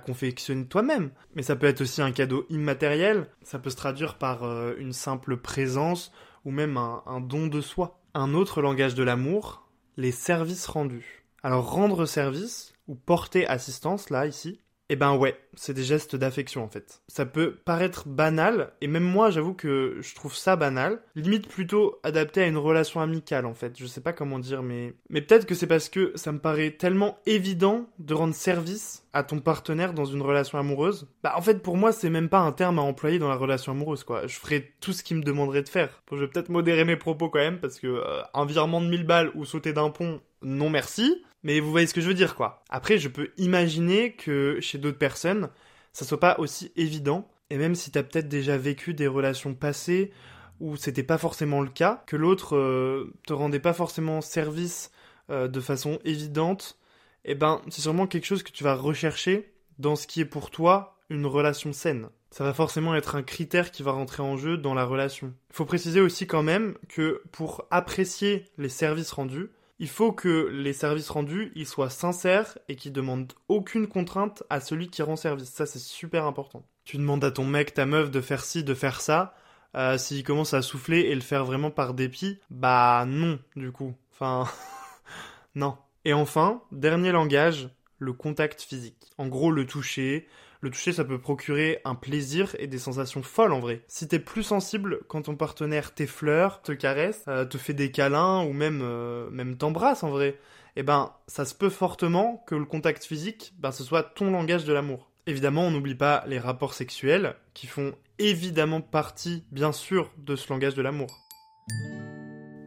toi-même. 0.70 1.10
Mais 1.34 1.42
ça 1.42 1.56
peut 1.56 1.66
être 1.66 1.82
aussi 1.82 2.00
un 2.00 2.10
cadeau 2.10 2.46
immatériel. 2.48 3.28
Ça 3.42 3.58
peut 3.58 3.69
se 3.69 3.76
traduire 3.76 4.16
par 4.16 4.44
euh, 4.44 4.75
une 4.78 4.94
simple 4.94 5.36
présence 5.36 6.10
ou 6.46 6.50
même 6.50 6.78
un 6.78 7.20
don 7.20 7.48
de 7.48 7.60
soi. 7.60 8.00
Un 8.14 8.32
autre 8.32 8.62
langage 8.62 8.94
de 8.94 9.02
l'amour, 9.02 9.69
les 9.98 10.12
services 10.12 10.66
rendus. 10.66 11.26
Alors 11.42 11.70
rendre 11.70 12.06
service 12.06 12.72
ou 12.88 12.94
porter 12.94 13.46
assistance, 13.46 14.08
là, 14.08 14.26
ici, 14.26 14.62
eh 14.88 14.96
ben 14.96 15.16
ouais, 15.16 15.38
c'est 15.54 15.75
des 15.75 15.82
gestes 15.82 16.16
d'affection 16.16 16.62
en 16.62 16.69
fait. 16.69 17.02
Ça 17.08 17.26
peut 17.26 17.56
paraître 17.64 18.08
banal, 18.08 18.72
et 18.81 18.86
même 18.86 19.04
moi 19.04 19.31
j'avoue 19.31 19.54
que 19.54 19.98
je 20.00 20.14
trouve 20.14 20.34
ça 20.34 20.56
banal, 20.56 21.00
limite 21.14 21.48
plutôt 21.48 21.98
adapté 22.02 22.42
à 22.42 22.46
une 22.46 22.56
relation 22.56 23.00
amicale 23.00 23.46
en 23.46 23.54
fait, 23.54 23.78
je 23.78 23.86
sais 23.86 24.00
pas 24.00 24.12
comment 24.12 24.38
dire, 24.38 24.62
mais... 24.62 24.94
Mais 25.08 25.22
peut-être 25.22 25.46
que 25.46 25.54
c'est 25.54 25.66
parce 25.66 25.88
que 25.88 26.12
ça 26.16 26.32
me 26.32 26.38
paraît 26.38 26.72
tellement 26.72 27.19
évident 27.26 27.86
de 27.98 28.14
rendre 28.14 28.34
service 28.34 29.04
à 29.12 29.22
ton 29.22 29.38
partenaire 29.38 29.94
dans 29.94 30.04
une 30.04 30.22
relation 30.22 30.58
amoureuse. 30.58 31.08
Bah 31.22 31.34
en 31.36 31.42
fait 31.42 31.62
pour 31.62 31.76
moi 31.76 31.92
c'est 31.92 32.10
même 32.10 32.28
pas 32.28 32.40
un 32.40 32.52
terme 32.52 32.78
à 32.78 32.82
employer 32.82 33.19
dans 33.19 33.28
la 33.28 33.36
relation 33.36 33.72
amoureuse 33.72 34.04
quoi, 34.04 34.26
je 34.26 34.36
ferai 34.36 34.72
tout 34.81 34.92
ce 34.92 35.02
qu'il 35.02 35.16
me 35.16 35.22
demanderait 35.22 35.62
de 35.62 35.69
faire. 35.69 36.02
Je 36.10 36.16
vais 36.16 36.28
peut-être 36.28 36.48
modérer 36.48 36.84
mes 36.84 36.96
propos 36.96 37.28
quand 37.28 37.38
même, 37.38 37.58
parce 37.58 37.81
que 37.81 37.86
euh, 37.86 38.22
un 38.34 38.44
virement 38.44 38.81
de 38.81 38.86
1000 38.86 39.04
balles 39.04 39.31
ou 39.34 39.44
sauter 39.44 39.72
d'un 39.72 39.90
pont, 39.90 40.20
non 40.44 40.70
merci. 40.70 41.24
Mais 41.43 41.60
vous 41.60 41.70
voyez 41.70 41.86
ce 41.86 41.94
que 41.94 42.01
je 42.01 42.08
veux 42.08 42.15
dire, 42.15 42.36
quoi. 42.36 42.63
Après, 42.70 42.98
je 42.98 43.08
peux 43.08 43.31
imaginer 43.36 44.13
que 44.13 44.58
chez 44.60 44.79
d'autres 44.79 44.98
personnes, 44.98 45.51
ça 45.93 46.05
soit 46.05 46.20
pas 46.20 46.36
aussi 46.39 46.72
évident. 46.77 47.29
Et 47.51 47.58
même 47.58 47.74
si 47.74 47.91
t'as 47.91 48.03
peut-être 48.03 48.29
déjà 48.29 48.56
vécu 48.56 48.94
des 48.94 49.06
relations 49.06 49.55
passées 49.55 50.10
où 50.60 50.77
c'était 50.77 51.03
pas 51.03 51.19
forcément 51.19 51.60
le 51.60 51.69
cas, 51.69 52.03
que 52.06 52.17
l'autre 52.17 52.56
euh, 52.56 53.13
te 53.27 53.32
rendait 53.32 53.60
pas 53.60 53.74
forcément 53.74 54.20
service 54.20 54.91
euh, 55.31 55.48
de 55.48 55.60
façon 55.60 55.98
évidente, 56.05 56.79
eh 57.24 57.34
ben, 57.34 57.60
c'est 57.69 57.82
sûrement 57.82 58.06
quelque 58.06 58.27
chose 58.27 58.43
que 58.43 58.53
tu 58.53 58.65
vas 58.65 58.74
rechercher 58.74 59.53
dans 59.79 59.96
ce 59.96 60.06
qui 60.06 60.20
est 60.20 60.27
pour 60.27 60.51
toi 60.51 60.96
une 61.10 61.27
relation 61.27 61.72
saine. 61.72 62.08
Ça 62.31 62.44
va 62.44 62.53
forcément 62.53 62.94
être 62.94 63.17
un 63.17 63.22
critère 63.22 63.70
qui 63.70 63.82
va 63.82 63.93
rentrer 63.93 64.22
en 64.22 64.36
jeu 64.36 64.56
dans 64.56 64.74
la 64.74 64.84
relation. 64.84 65.32
Il 65.51 65.56
faut 65.56 65.65
préciser 65.65 66.01
aussi 66.01 66.27
quand 66.27 66.43
même 66.43 66.77
que 66.89 67.22
pour 67.31 67.67
apprécier 67.70 68.46
les 68.58 68.69
services 68.69 69.13
rendus, 69.13 69.51
il 69.78 69.88
faut 69.88 70.12
que 70.12 70.48
les 70.52 70.72
services 70.72 71.10
rendus 71.10 71.52
ils 71.54 71.66
soient 71.66 71.90
sincères 71.90 72.58
et 72.69 72.76
qu'ils 72.76 72.93
demandent 72.93 73.32
aucune 73.48 73.86
contrainte 73.86 74.43
à 74.50 74.60
celui 74.60 74.88
qui 74.88 75.02
rend 75.02 75.16
service. 75.16 75.50
Ça, 75.50 75.66
c'est 75.66 75.78
super 75.78 76.26
important. 76.26 76.64
Tu 76.84 76.96
demandes 76.96 77.24
à 77.24 77.31
ton 77.31 77.44
mec, 77.44 77.74
ta 77.74 77.86
meuf 77.86 78.10
de 78.10 78.20
faire 78.20 78.44
ci, 78.44 78.62
de 78.62 78.74
faire 78.74 79.00
ça. 79.00 79.34
Euh, 79.76 79.98
S'il 79.98 80.22
commence 80.22 80.54
à 80.54 80.62
souffler 80.62 81.00
et 81.00 81.14
le 81.14 81.20
faire 81.20 81.44
vraiment 81.44 81.70
par 81.70 81.94
dépit, 81.94 82.38
bah 82.50 83.04
non, 83.06 83.38
du 83.56 83.72
coup. 83.72 83.94
Enfin, 84.12 84.48
non. 85.54 85.76
Et 86.04 86.12
enfin, 86.12 86.62
dernier 86.70 87.10
langage, 87.10 87.69
le 87.98 88.12
contact 88.12 88.60
physique. 88.62 89.10
En 89.19 89.26
gros, 89.26 89.50
le 89.50 89.66
toucher, 89.66 90.28
le 90.65 90.71
toucher, 90.71 90.93
ça 90.93 91.05
peut 91.05 91.19
procurer 91.19 91.81
un 91.85 91.94
plaisir 91.94 92.56
et 92.59 92.67
des 92.67 92.79
sensations 92.79 93.23
folles 93.23 93.53
en 93.53 93.61
vrai. 93.61 93.83
Si 93.87 94.09
t'es 94.09 94.19
plus 94.19 94.43
sensible 94.43 95.01
quand 95.09 95.23
ton 95.23 95.37
partenaire 95.37 95.94
t'effleure, 95.94 96.63
te 96.63 96.73
caresse, 96.73 97.23
euh, 97.29 97.44
te 97.44 97.59
fait 97.59 97.75
des 97.75 97.91
câlins 97.91 98.43
ou 98.44 98.53
même, 98.53 98.81
euh, 98.83 99.29
même 99.31 99.56
t'embrasse 99.56 100.03
en 100.03 100.09
vrai, 100.09 100.39
eh 100.77 100.83
ben, 100.83 101.13
ça 101.27 101.44
se 101.44 101.55
peut 101.55 101.69
fortement 101.69 102.43
que 102.47 102.55
le 102.55 102.65
contact 102.65 103.05
physique, 103.05 103.53
ben, 103.59 103.73
ce 103.73 103.85
soit 103.85 104.03
ton 104.03 104.31
langage 104.31 104.65
de 104.65 104.73
l'amour. 104.73 105.11
Évidemment, 105.27 105.67
on 105.67 105.71
n'oublie 105.71 105.94
pas 105.94 106.25
les 106.27 106.39
rapports 106.39 106.75
sexuels 106.75 107.37
qui 107.53 107.67
font 107.67 107.94
évidemment 108.19 108.81
partie, 108.81 109.44
bien 109.53 109.73
sûr, 109.73 110.11
de 110.17 110.35
ce 110.35 110.51
langage 110.51 110.75
de 110.75 110.83
l'amour. 110.83 111.09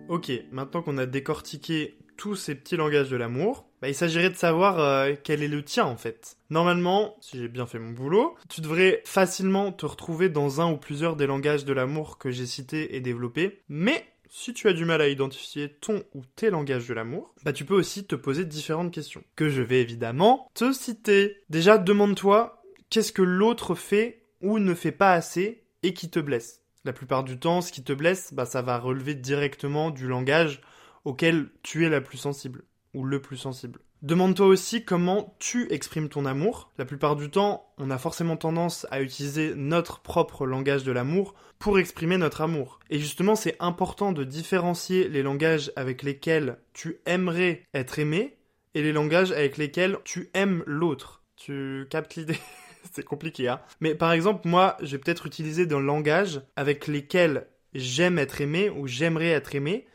Ok, 0.07 0.31
maintenant 0.51 0.83
qu'on 0.83 0.97
a 0.99 1.07
décortiqué 1.07 1.97
tous 2.15 2.35
ces 2.35 2.55
petits 2.55 2.77
langages 2.77 3.09
de 3.09 3.17
l'amour, 3.17 3.66
bah, 3.81 3.89
il 3.89 3.95
s'agirait 3.95 4.29
de 4.29 4.35
savoir 4.35 4.79
euh, 4.79 5.13
quel 5.23 5.43
est 5.43 5.47
le 5.47 5.63
tien 5.63 5.85
en 5.85 5.97
fait. 5.97 6.37
Normalement, 6.49 7.15
si 7.21 7.37
j'ai 7.37 7.47
bien 7.47 7.65
fait 7.65 7.79
mon 7.79 7.91
boulot, 7.91 8.35
tu 8.49 8.61
devrais 8.61 9.01
facilement 9.05 9.71
te 9.71 9.85
retrouver 9.85 10.29
dans 10.29 10.61
un 10.61 10.71
ou 10.71 10.77
plusieurs 10.77 11.15
des 11.15 11.27
langages 11.27 11.65
de 11.65 11.73
l'amour 11.73 12.17
que 12.17 12.31
j'ai 12.31 12.45
cités 12.45 12.95
et 12.95 13.01
développés, 13.01 13.61
mais 13.69 14.03
si 14.29 14.53
tu 14.53 14.67
as 14.67 14.73
du 14.73 14.85
mal 14.85 15.01
à 15.01 15.07
identifier 15.07 15.69
ton 15.69 16.03
ou 16.13 16.23
tes 16.35 16.49
langages 16.49 16.87
de 16.87 16.93
l'amour, 16.93 17.33
bah 17.43 17.53
tu 17.53 17.65
peux 17.65 17.75
aussi 17.75 18.05
te 18.05 18.15
poser 18.15 18.45
différentes 18.45 18.93
questions, 18.93 19.23
que 19.35 19.49
je 19.49 19.61
vais 19.61 19.81
évidemment 19.81 20.49
te 20.53 20.73
citer. 20.73 21.37
Déjà, 21.49 21.77
demande-toi 21.77 22.61
qu'est-ce 22.89 23.11
que 23.11 23.21
l'autre 23.21 23.75
fait 23.75 24.23
ou 24.41 24.59
ne 24.59 24.73
fait 24.73 24.91
pas 24.91 25.13
assez 25.13 25.63
et 25.83 25.93
qui 25.93 26.09
te 26.09 26.19
blesse? 26.19 26.61
La 26.83 26.93
plupart 26.93 27.23
du 27.23 27.37
temps, 27.39 27.61
ce 27.61 27.71
qui 27.71 27.83
te 27.83 27.93
blesse, 27.93 28.33
bah 28.33 28.45
ça 28.45 28.61
va 28.61 28.77
relever 28.77 29.15
directement 29.15 29.91
du 29.91 30.07
langage 30.07 30.61
auquel 31.03 31.49
tu 31.63 31.85
es 31.85 31.89
la 31.89 32.01
plus 32.01 32.17
sensible 32.17 32.63
le 33.03 33.21
plus 33.21 33.37
sensible. 33.37 33.79
Demande-toi 34.03 34.45
aussi 34.45 34.85
comment 34.85 35.35
tu 35.39 35.71
exprimes 35.73 36.07
ton 36.07 36.25
amour. 36.25 36.71
La 36.77 36.85
plupart 36.85 37.15
du 37.15 37.31
temps, 37.31 37.73
on 37.79 37.89
a 37.89 37.97
forcément 37.97 38.37
tendance 38.37 38.85
à 38.91 39.01
utiliser 39.01 39.55
notre 39.55 40.01
propre 40.01 40.45
langage 40.45 40.83
de 40.83 40.91
l'amour 40.91 41.33
pour 41.57 41.79
exprimer 41.79 42.17
notre 42.17 42.41
amour. 42.41 42.79
Et 42.91 42.99
justement, 42.99 43.35
c'est 43.35 43.55
important 43.59 44.11
de 44.11 44.23
différencier 44.23 45.09
les 45.09 45.23
langages 45.23 45.71
avec 45.75 46.03
lesquels 46.03 46.59
tu 46.73 46.97
aimerais 47.07 47.63
être 47.73 47.97
aimé 47.97 48.37
et 48.75 48.83
les 48.83 48.93
langages 48.93 49.31
avec 49.31 49.57
lesquels 49.57 49.97
tu 50.03 50.29
aimes 50.35 50.63
l'autre. 50.67 51.23
Tu 51.35 51.87
captes 51.89 52.15
l'idée? 52.15 52.37
C'est 52.91 53.03
compliqué, 53.03 53.47
hein 53.47 53.59
Mais 53.81 53.95
par 53.95 54.11
exemple, 54.11 54.47
moi, 54.47 54.77
j'ai 54.81 54.99
peut-être 54.99 55.25
utilisé 55.25 55.65
des 55.65 55.79
langages 55.79 56.41
avec 56.55 56.85
lesquels 56.85 57.47
j'aime 57.73 58.19
être 58.19 58.41
aimé 58.41 58.69
ou 58.69 58.87
j'aimerais 58.87 59.29
être 59.29 59.55
aimé, 59.55 59.87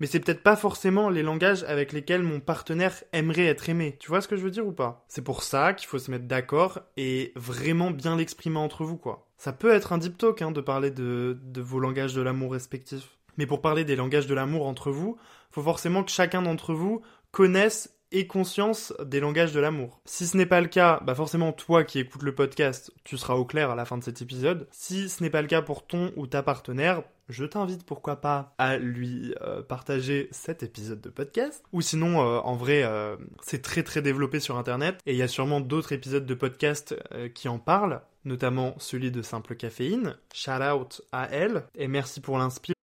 mais 0.00 0.06
c'est 0.06 0.20
peut-être 0.20 0.42
pas 0.42 0.56
forcément 0.56 1.08
les 1.08 1.22
langages 1.22 1.64
avec 1.64 1.92
lesquels 1.92 2.22
mon 2.22 2.40
partenaire 2.40 3.02
aimerait 3.12 3.46
être 3.46 3.68
aimé. 3.68 3.96
Tu 4.00 4.08
vois 4.08 4.20
ce 4.20 4.28
que 4.28 4.36
je 4.36 4.42
veux 4.42 4.50
dire 4.50 4.66
ou 4.66 4.72
pas? 4.72 5.04
C'est 5.08 5.24
pour 5.24 5.42
ça 5.42 5.72
qu'il 5.72 5.88
faut 5.88 5.98
se 5.98 6.10
mettre 6.10 6.26
d'accord 6.26 6.80
et 6.96 7.32
vraiment 7.36 7.90
bien 7.90 8.16
l'exprimer 8.16 8.58
entre 8.58 8.84
vous, 8.84 8.96
quoi. 8.96 9.28
Ça 9.36 9.52
peut 9.52 9.72
être 9.72 9.92
un 9.92 9.98
deep 9.98 10.16
talk 10.16 10.42
hein, 10.42 10.50
de 10.50 10.60
parler 10.60 10.90
de, 10.90 11.38
de 11.42 11.60
vos 11.60 11.80
langages 11.80 12.14
de 12.14 12.22
l'amour 12.22 12.52
respectifs. 12.52 13.18
Mais 13.36 13.46
pour 13.46 13.60
parler 13.60 13.84
des 13.84 13.96
langages 13.96 14.26
de 14.26 14.34
l'amour 14.34 14.66
entre 14.66 14.90
vous, 14.90 15.16
faut 15.50 15.62
forcément 15.62 16.04
que 16.04 16.10
chacun 16.10 16.42
d'entre 16.42 16.72
vous 16.72 17.02
connaisse 17.30 17.90
conscience 18.22 18.92
des 19.04 19.20
langages 19.20 19.52
de 19.52 19.60
l'amour. 19.60 20.00
Si 20.04 20.26
ce 20.26 20.36
n'est 20.36 20.46
pas 20.46 20.60
le 20.60 20.68
cas, 20.68 21.00
bah 21.04 21.14
forcément 21.14 21.52
toi 21.52 21.84
qui 21.84 21.98
écoutes 21.98 22.22
le 22.22 22.34
podcast, 22.34 22.92
tu 23.04 23.16
seras 23.16 23.34
au 23.34 23.44
clair 23.44 23.70
à 23.70 23.74
la 23.74 23.84
fin 23.84 23.98
de 23.98 24.04
cet 24.04 24.22
épisode. 24.22 24.68
Si 24.70 25.08
ce 25.08 25.22
n'est 25.22 25.30
pas 25.30 25.42
le 25.42 25.48
cas 25.48 25.62
pour 25.62 25.86
ton 25.86 26.12
ou 26.16 26.26
ta 26.26 26.42
partenaire, 26.42 27.02
je 27.28 27.44
t'invite 27.44 27.84
pourquoi 27.84 28.20
pas 28.20 28.54
à 28.58 28.76
lui 28.76 29.34
euh, 29.42 29.62
partager 29.62 30.28
cet 30.30 30.62
épisode 30.62 31.00
de 31.00 31.08
podcast. 31.08 31.64
Ou 31.72 31.80
sinon, 31.80 32.20
euh, 32.20 32.38
en 32.40 32.54
vrai, 32.54 32.82
euh, 32.84 33.16
c'est 33.42 33.62
très 33.62 33.82
très 33.82 34.02
développé 34.02 34.40
sur 34.40 34.58
Internet 34.58 34.98
et 35.06 35.12
il 35.12 35.18
y 35.18 35.22
a 35.22 35.28
sûrement 35.28 35.60
d'autres 35.60 35.92
épisodes 35.92 36.26
de 36.26 36.34
podcast 36.34 36.94
qui 37.34 37.48
en 37.48 37.58
parlent, 37.58 38.00
notamment 38.24 38.74
celui 38.78 39.10
de 39.10 39.22
Simple 39.22 39.56
Caféine. 39.56 40.16
Shout 40.32 40.62
out 40.62 41.02
à 41.12 41.28
elle 41.30 41.64
et 41.76 41.88
merci 41.88 42.20
pour 42.20 42.38
l'inspiration. 42.38 42.83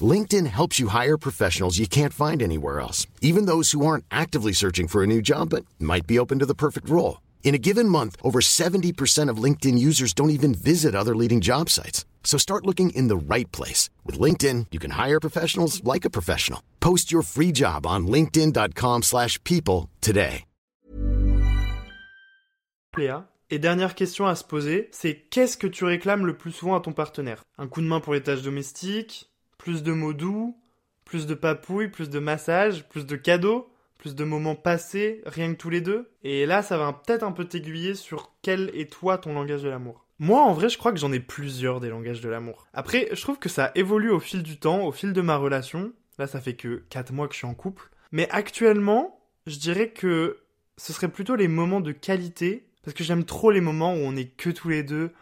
LinkedIn 0.00 0.46
helps 0.46 0.78
you 0.78 0.88
hire 0.88 1.18
professionals 1.18 1.78
you 1.78 1.88
can't 1.88 2.12
find 2.12 2.40
anywhere 2.40 2.78
else, 2.78 3.08
even 3.20 3.46
those 3.46 3.72
who 3.72 3.84
aren't 3.84 4.04
actively 4.12 4.52
searching 4.52 4.86
for 4.86 5.02
a 5.02 5.06
new 5.06 5.20
job 5.20 5.50
but 5.50 5.64
might 5.80 6.06
be 6.06 6.18
open 6.20 6.38
to 6.38 6.46
the 6.46 6.54
perfect 6.54 6.88
role. 6.88 7.20
In 7.42 7.54
a 7.56 7.58
given 7.58 7.88
month, 7.88 8.16
over 8.22 8.40
70% 8.40 9.28
of 9.28 9.42
LinkedIn 9.42 9.76
users 9.76 10.14
don't 10.14 10.30
even 10.30 10.54
visit 10.54 10.94
other 10.94 11.16
leading 11.16 11.40
job 11.40 11.68
sites. 11.68 12.04
So 12.22 12.38
start 12.38 12.66
looking 12.66 12.90
in 12.90 13.08
the 13.08 13.34
right 13.34 13.50
place. 13.50 13.90
With 14.06 14.20
LinkedIn, 14.20 14.66
you 14.70 14.78
can 14.78 14.92
hire 14.92 15.18
professionals 15.18 15.82
like 15.82 16.04
a 16.04 16.10
professional. 16.10 16.62
Post 16.78 17.10
your 17.10 17.22
free 17.22 17.50
job 17.50 17.86
on 17.86 18.06
linkedin.com 18.06 19.02
slash 19.02 19.42
people 19.42 19.88
today. 20.00 20.44
Léa. 22.96 23.26
Et 23.52 23.58
dernière 23.58 23.96
question 23.96 24.26
à 24.26 24.36
se 24.36 24.44
poser, 24.44 24.88
c'est 24.92 25.26
qu'est-ce 25.30 25.56
que 25.56 25.66
tu 25.66 25.84
réclames 25.84 26.24
le 26.24 26.36
plus 26.36 26.52
souvent 26.52 26.76
à 26.76 26.80
ton 26.80 26.92
partenaire? 26.92 27.42
Un 27.58 27.66
coup 27.66 27.80
de 27.80 27.86
main 27.86 27.98
pour 27.98 28.14
les 28.14 28.22
tâches 28.22 28.42
domestiques 28.42 29.29
plus 29.60 29.82
de 29.82 29.92
mots 29.92 30.14
doux, 30.14 30.56
plus 31.04 31.26
de 31.26 31.34
papouilles, 31.34 31.88
plus 31.88 32.08
de 32.08 32.18
massages, 32.18 32.88
plus 32.88 33.04
de 33.04 33.14
cadeaux, 33.14 33.70
plus 33.98 34.14
de 34.14 34.24
moments 34.24 34.54
passés, 34.54 35.20
rien 35.26 35.52
que 35.52 35.58
tous 35.58 35.68
les 35.68 35.82
deux. 35.82 36.10
Et 36.24 36.46
là, 36.46 36.62
ça 36.62 36.78
va 36.78 36.94
peut-être 36.94 37.24
un 37.24 37.32
peu 37.32 37.44
t'aiguiller 37.44 37.94
sur 37.94 38.32
quel 38.40 38.70
est 38.74 38.90
toi 38.90 39.18
ton 39.18 39.34
langage 39.34 39.62
de 39.62 39.68
l'amour. 39.68 40.06
Moi, 40.18 40.40
en 40.40 40.54
vrai, 40.54 40.70
je 40.70 40.78
crois 40.78 40.92
que 40.92 40.98
j'en 40.98 41.12
ai 41.12 41.20
plusieurs 41.20 41.78
des 41.80 41.90
langages 41.90 42.22
de 42.22 42.30
l'amour. 42.30 42.66
Après, 42.72 43.10
je 43.12 43.20
trouve 43.20 43.38
que 43.38 43.50
ça 43.50 43.70
évolue 43.74 44.10
au 44.10 44.18
fil 44.18 44.42
du 44.42 44.58
temps, 44.58 44.86
au 44.86 44.92
fil 44.92 45.12
de 45.12 45.20
ma 45.20 45.36
relation. 45.36 45.92
Là, 46.18 46.26
ça 46.26 46.40
fait 46.40 46.54
que 46.54 46.82
4 46.88 47.12
mois 47.12 47.28
que 47.28 47.34
je 47.34 47.38
suis 47.38 47.46
en 47.46 47.54
couple. 47.54 47.90
Mais 48.12 48.30
actuellement, 48.30 49.20
je 49.46 49.58
dirais 49.58 49.90
que 49.90 50.38
ce 50.78 50.94
serait 50.94 51.08
plutôt 51.08 51.36
les 51.36 51.48
moments 51.48 51.82
de 51.82 51.92
qualité. 51.92 52.66
Parce 52.82 52.94
que 52.94 53.04
j'aime 53.04 53.24
trop 53.24 53.50
les 53.50 53.60
moments 53.60 53.92
où 53.92 53.98
on 53.98 54.16
est 54.16 54.34
que 54.36 54.48
tous 54.48 54.70
les 54.70 54.82
deux, 54.82 55.12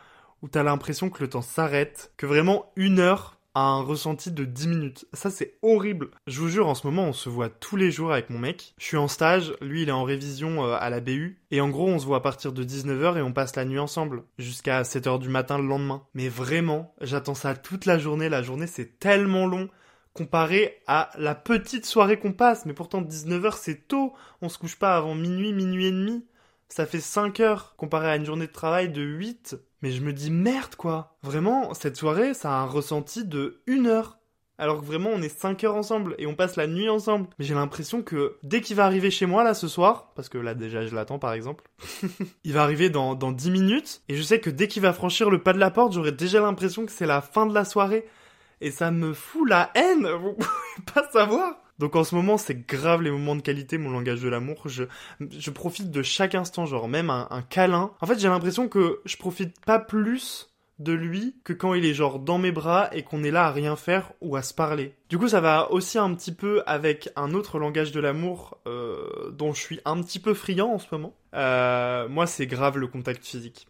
où 0.42 0.48
t'as 0.48 0.62
l'impression 0.62 1.10
que 1.10 1.24
le 1.24 1.28
temps 1.28 1.42
s'arrête, 1.42 2.12
que 2.16 2.26
vraiment 2.26 2.70
une 2.76 3.00
heure 3.00 3.37
un 3.60 3.82
ressenti 3.82 4.30
de 4.30 4.44
10 4.44 4.68
minutes. 4.68 5.06
Ça, 5.12 5.30
c'est 5.30 5.58
horrible. 5.62 6.10
Je 6.26 6.40
vous 6.40 6.48
jure, 6.48 6.68
en 6.68 6.74
ce 6.74 6.86
moment, 6.86 7.04
on 7.04 7.12
se 7.12 7.28
voit 7.28 7.48
tous 7.48 7.76
les 7.76 7.90
jours 7.90 8.12
avec 8.12 8.30
mon 8.30 8.38
mec. 8.38 8.74
Je 8.78 8.84
suis 8.84 8.96
en 8.96 9.08
stage, 9.08 9.54
lui, 9.60 9.82
il 9.82 9.88
est 9.88 9.92
en 9.92 10.04
révision 10.04 10.64
euh, 10.64 10.76
à 10.78 10.90
la 10.90 11.00
BU. 11.00 11.40
Et 11.50 11.60
en 11.60 11.68
gros, 11.68 11.88
on 11.88 11.98
se 11.98 12.06
voit 12.06 12.18
à 12.18 12.20
partir 12.20 12.52
de 12.52 12.64
19h 12.64 13.18
et 13.18 13.22
on 13.22 13.32
passe 13.32 13.56
la 13.56 13.64
nuit 13.64 13.78
ensemble. 13.78 14.24
Jusqu'à 14.38 14.82
7h 14.82 15.18
du 15.18 15.28
matin 15.28 15.58
le 15.58 15.66
lendemain. 15.66 16.02
Mais 16.14 16.28
vraiment, 16.28 16.94
j'attends 17.00 17.34
ça 17.34 17.54
toute 17.54 17.86
la 17.86 17.98
journée. 17.98 18.28
La 18.28 18.42
journée, 18.42 18.66
c'est 18.66 18.98
tellement 18.98 19.46
long 19.46 19.68
comparé 20.12 20.82
à 20.86 21.10
la 21.16 21.34
petite 21.34 21.86
soirée 21.86 22.18
qu'on 22.18 22.32
passe. 22.32 22.66
Mais 22.66 22.74
pourtant, 22.74 23.02
19h, 23.02 23.54
c'est 23.58 23.88
tôt. 23.88 24.14
On 24.42 24.48
se 24.48 24.58
couche 24.58 24.76
pas 24.76 24.96
avant 24.96 25.14
minuit, 25.14 25.52
minuit 25.52 25.86
et 25.86 25.92
demi. 25.92 26.26
Ça 26.68 26.86
fait 26.86 27.00
5 27.00 27.40
heures 27.40 27.74
comparé 27.76 28.08
à 28.10 28.16
une 28.16 28.26
journée 28.26 28.46
de 28.46 28.52
travail 28.52 28.90
de 28.90 29.02
8. 29.02 29.56
Mais 29.82 29.90
je 29.92 30.02
me 30.02 30.12
dis 30.12 30.30
merde 30.30 30.74
quoi. 30.76 31.16
Vraiment, 31.22 31.74
cette 31.74 31.96
soirée, 31.96 32.34
ça 32.34 32.50
a 32.50 32.60
un 32.62 32.66
ressenti 32.66 33.24
de 33.24 33.62
une 33.66 33.86
heure. 33.86 34.18
Alors 34.60 34.80
que 34.80 34.84
vraiment, 34.84 35.10
on 35.10 35.22
est 35.22 35.28
5 35.28 35.62
heures 35.62 35.76
ensemble 35.76 36.16
et 36.18 36.26
on 36.26 36.34
passe 36.34 36.56
la 36.56 36.66
nuit 36.66 36.88
ensemble. 36.88 37.28
Mais 37.38 37.44
j'ai 37.44 37.54
l'impression 37.54 38.02
que 38.02 38.38
dès 38.42 38.60
qu'il 38.60 38.74
va 38.74 38.86
arriver 38.86 39.10
chez 39.10 39.26
moi 39.26 39.44
là 39.44 39.54
ce 39.54 39.68
soir, 39.68 40.12
parce 40.16 40.28
que 40.28 40.36
là 40.36 40.54
déjà 40.54 40.84
je 40.84 40.94
l'attends 40.94 41.20
par 41.20 41.32
exemple, 41.32 41.64
il 42.44 42.52
va 42.52 42.64
arriver 42.64 42.90
dans, 42.90 43.14
dans 43.14 43.30
10 43.30 43.52
minutes 43.52 44.02
et 44.08 44.16
je 44.16 44.22
sais 44.22 44.40
que 44.40 44.50
dès 44.50 44.66
qu'il 44.66 44.82
va 44.82 44.92
franchir 44.92 45.30
le 45.30 45.40
pas 45.40 45.52
de 45.52 45.58
la 45.58 45.70
porte, 45.70 45.92
j'aurai 45.92 46.10
déjà 46.10 46.40
l'impression 46.40 46.86
que 46.86 46.92
c'est 46.92 47.06
la 47.06 47.20
fin 47.20 47.46
de 47.46 47.54
la 47.54 47.64
soirée. 47.64 48.06
Et 48.60 48.72
ça 48.72 48.90
me 48.90 49.14
fout 49.14 49.48
la 49.48 49.70
haine, 49.76 50.08
vous 50.20 50.32
pouvez 50.32 50.92
pas 50.92 51.08
savoir. 51.12 51.54
Donc 51.78 51.96
en 51.96 52.04
ce 52.04 52.14
moment, 52.14 52.38
c'est 52.38 52.66
grave 52.66 53.02
les 53.02 53.10
moments 53.10 53.36
de 53.36 53.42
qualité, 53.42 53.78
mon 53.78 53.90
langage 53.90 54.20
de 54.20 54.28
l'amour. 54.28 54.62
Je, 54.66 54.84
je 55.20 55.50
profite 55.50 55.90
de 55.90 56.02
chaque 56.02 56.34
instant, 56.34 56.66
genre 56.66 56.88
même 56.88 57.10
un, 57.10 57.28
un 57.30 57.42
câlin. 57.42 57.92
En 58.00 58.06
fait, 58.06 58.18
j'ai 58.18 58.28
l'impression 58.28 58.68
que 58.68 59.00
je 59.04 59.16
profite 59.16 59.60
pas 59.64 59.78
plus 59.78 60.48
de 60.78 60.92
lui 60.92 61.36
que 61.44 61.52
quand 61.52 61.74
il 61.74 61.84
est 61.84 61.94
genre 61.94 62.18
dans 62.18 62.38
mes 62.38 62.52
bras 62.52 62.88
et 62.92 63.02
qu'on 63.02 63.24
est 63.24 63.30
là 63.30 63.46
à 63.46 63.50
rien 63.50 63.76
faire 63.76 64.12
ou 64.20 64.36
à 64.36 64.42
se 64.42 64.54
parler. 64.54 64.94
Du 65.08 65.18
coup, 65.18 65.28
ça 65.28 65.40
va 65.40 65.70
aussi 65.72 65.98
un 65.98 66.14
petit 66.14 66.32
peu 66.32 66.62
avec 66.66 67.10
un 67.16 67.34
autre 67.34 67.58
langage 67.58 67.92
de 67.92 68.00
l'amour 68.00 68.58
euh, 68.66 69.30
dont 69.32 69.52
je 69.52 69.60
suis 69.60 69.80
un 69.84 70.00
petit 70.02 70.20
peu 70.20 70.34
friand 70.34 70.72
en 70.72 70.78
ce 70.78 70.86
moment. 70.92 71.14
Euh, 71.34 72.08
moi, 72.08 72.26
c'est 72.26 72.46
grave 72.46 72.78
le 72.78 72.86
contact 72.86 73.24
physique. 73.24 73.66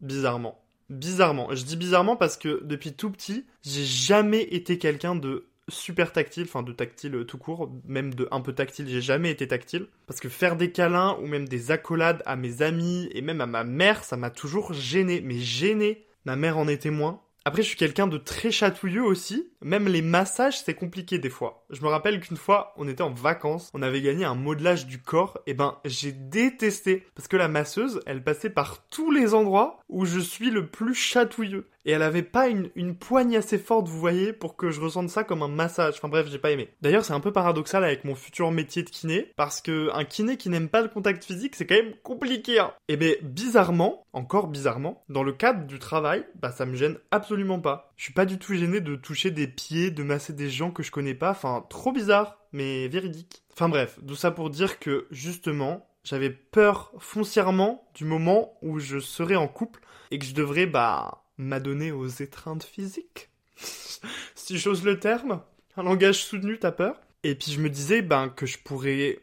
Bizarrement. 0.00 0.60
Bizarrement. 0.90 1.48
Je 1.54 1.64
dis 1.64 1.76
bizarrement 1.76 2.16
parce 2.16 2.36
que 2.36 2.62
depuis 2.64 2.92
tout 2.92 3.10
petit, 3.10 3.46
j'ai 3.62 3.84
jamais 3.84 4.42
été 4.42 4.76
quelqu'un 4.76 5.14
de 5.14 5.46
super 5.70 6.12
tactile, 6.12 6.44
enfin 6.44 6.62
de 6.62 6.72
tactile 6.72 7.14
euh, 7.14 7.24
tout 7.24 7.38
court, 7.38 7.70
même 7.86 8.14
de 8.14 8.28
un 8.30 8.40
peu 8.40 8.52
tactile, 8.52 8.88
j'ai 8.88 9.00
jamais 9.00 9.30
été 9.30 9.48
tactile. 9.48 9.86
Parce 10.06 10.20
que 10.20 10.28
faire 10.28 10.56
des 10.56 10.72
câlins 10.72 11.16
ou 11.22 11.26
même 11.26 11.48
des 11.48 11.70
accolades 11.70 12.22
à 12.26 12.36
mes 12.36 12.62
amis 12.62 13.08
et 13.12 13.22
même 13.22 13.40
à 13.40 13.46
ma 13.46 13.64
mère, 13.64 14.04
ça 14.04 14.16
m'a 14.16 14.30
toujours 14.30 14.72
gêné, 14.72 15.20
mais 15.20 15.38
gêné. 15.38 16.06
Ma 16.26 16.36
mère 16.36 16.58
en 16.58 16.68
est 16.68 16.82
témoin. 16.82 17.22
Après, 17.46 17.62
je 17.62 17.68
suis 17.68 17.76
quelqu'un 17.76 18.06
de 18.06 18.18
très 18.18 18.50
chatouilleux 18.50 19.02
aussi. 19.02 19.50
Même 19.62 19.88
les 19.88 20.02
massages, 20.02 20.60
c'est 20.60 20.74
compliqué 20.74 21.18
des 21.18 21.30
fois. 21.30 21.64
Je 21.70 21.80
me 21.80 21.88
rappelle 21.88 22.20
qu'une 22.20 22.36
fois, 22.36 22.74
on 22.76 22.86
était 22.86 23.02
en 23.02 23.12
vacances, 23.12 23.70
on 23.72 23.80
avait 23.80 24.02
gagné 24.02 24.26
un 24.26 24.34
modelage 24.34 24.86
du 24.86 25.00
corps. 25.00 25.38
Et 25.46 25.54
ben, 25.54 25.78
j'ai 25.86 26.12
détesté. 26.12 27.06
Parce 27.14 27.28
que 27.28 27.38
la 27.38 27.48
masseuse, 27.48 28.02
elle 28.04 28.22
passait 28.22 28.50
par 28.50 28.86
tous 28.88 29.10
les 29.10 29.32
endroits 29.32 29.80
où 29.88 30.04
je 30.04 30.20
suis 30.20 30.50
le 30.50 30.66
plus 30.66 30.94
chatouilleux. 30.94 31.66
Et 31.90 31.92
elle 31.92 32.02
avait 32.02 32.22
pas 32.22 32.46
une, 32.46 32.94
poigne 32.94 33.36
assez 33.36 33.58
forte, 33.58 33.88
vous 33.88 33.98
voyez, 33.98 34.32
pour 34.32 34.54
que 34.54 34.70
je 34.70 34.80
ressente 34.80 35.10
ça 35.10 35.24
comme 35.24 35.42
un 35.42 35.48
massage. 35.48 35.94
Enfin 35.96 36.06
bref, 36.06 36.28
j'ai 36.30 36.38
pas 36.38 36.52
aimé. 36.52 36.68
D'ailleurs, 36.82 37.04
c'est 37.04 37.14
un 37.14 37.18
peu 37.18 37.32
paradoxal 37.32 37.82
avec 37.82 38.04
mon 38.04 38.14
futur 38.14 38.52
métier 38.52 38.84
de 38.84 38.90
kiné, 38.90 39.32
parce 39.34 39.60
que 39.60 39.90
un 39.92 40.04
kiné 40.04 40.36
qui 40.36 40.50
n'aime 40.50 40.68
pas 40.68 40.82
le 40.82 40.88
contact 40.88 41.24
physique, 41.24 41.56
c'est 41.56 41.66
quand 41.66 41.74
même 41.74 41.96
compliqué. 42.04 42.60
Hein. 42.60 42.72
Et 42.86 42.96
ben, 42.96 43.16
bizarrement, 43.22 44.06
encore 44.12 44.46
bizarrement, 44.46 45.02
dans 45.08 45.24
le 45.24 45.32
cadre 45.32 45.66
du 45.66 45.80
travail, 45.80 46.24
bah 46.40 46.52
ça 46.52 46.64
me 46.64 46.76
gêne 46.76 46.96
absolument 47.10 47.58
pas. 47.58 47.92
Je 47.96 48.04
suis 48.04 48.12
pas 48.12 48.24
du 48.24 48.38
tout 48.38 48.54
gêné 48.54 48.80
de 48.80 48.94
toucher 48.94 49.32
des 49.32 49.48
pieds, 49.48 49.90
de 49.90 50.04
masser 50.04 50.32
des 50.32 50.48
gens 50.48 50.70
que 50.70 50.84
je 50.84 50.92
connais 50.92 51.14
pas. 51.14 51.32
Enfin, 51.32 51.66
trop 51.70 51.90
bizarre, 51.90 52.38
mais 52.52 52.86
véridique. 52.86 53.42
Enfin 53.52 53.68
bref, 53.68 53.98
tout 54.06 54.14
ça 54.14 54.30
pour 54.30 54.50
dire 54.50 54.78
que 54.78 55.08
justement, 55.10 55.88
j'avais 56.04 56.30
peur 56.30 56.92
foncièrement 56.98 57.90
du 57.96 58.04
moment 58.04 58.56
où 58.62 58.78
je 58.78 59.00
serais 59.00 59.34
en 59.34 59.48
couple 59.48 59.80
et 60.12 60.20
que 60.20 60.24
je 60.24 60.34
devrais 60.34 60.66
bah 60.66 61.24
m'adonner 61.40 61.90
aux 61.90 62.06
étreintes 62.06 62.64
physiques. 62.64 63.30
si 64.34 64.58
j'ose 64.58 64.84
le 64.84 65.00
terme, 65.00 65.42
un 65.76 65.82
langage 65.82 66.24
soutenu, 66.24 66.58
t'as 66.58 66.72
peur? 66.72 67.00
Et 67.22 67.34
puis 67.34 67.52
je 67.52 67.60
me 67.60 67.68
disais 67.68 68.02
ben 68.02 68.28
que 68.28 68.46
je 68.46 68.58
pourrais 68.58 69.20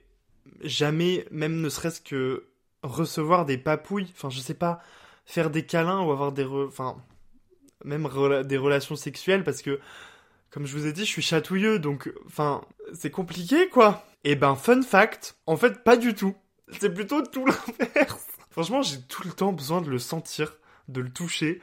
jamais, 0.61 1.25
même 1.31 1.61
ne 1.61 1.69
serait-ce 1.69 2.01
que 2.01 2.45
recevoir 2.83 3.45
des 3.45 3.57
papouilles, 3.57 4.11
enfin 4.15 4.29
je 4.29 4.39
sais 4.39 4.53
pas, 4.53 4.81
faire 5.25 5.49
des 5.49 5.65
câlins 5.65 6.01
ou 6.01 6.11
avoir 6.11 6.31
des, 6.31 6.45
enfin 6.45 6.97
même 7.83 8.07
des 8.45 8.57
relations 8.57 8.95
sexuelles 8.95 9.43
parce 9.43 9.61
que 9.61 9.79
comme 10.49 10.65
je 10.65 10.75
vous 10.77 10.87
ai 10.87 10.93
dit, 10.93 11.01
je 11.01 11.11
suis 11.11 11.21
chatouilleux 11.21 11.79
donc 11.79 12.11
enfin 12.25 12.61
c'est 12.93 13.11
compliqué 13.11 13.69
quoi. 13.69 14.05
Et 14.23 14.35
ben 14.35 14.55
fun 14.55 14.81
fact, 14.81 15.37
en 15.45 15.57
fait 15.57 15.83
pas 15.83 15.97
du 15.97 16.13
tout. 16.13 16.35
C'est 16.79 16.93
plutôt 16.93 17.21
tout 17.21 17.45
l'inverse. 17.79 18.27
Franchement, 18.49 18.81
j'ai 18.81 18.99
tout 19.01 19.23
le 19.23 19.31
temps 19.31 19.53
besoin 19.53 19.81
de 19.81 19.89
le 19.89 19.99
sentir, 19.99 20.57
de 20.87 21.01
le 21.01 21.11
toucher, 21.11 21.61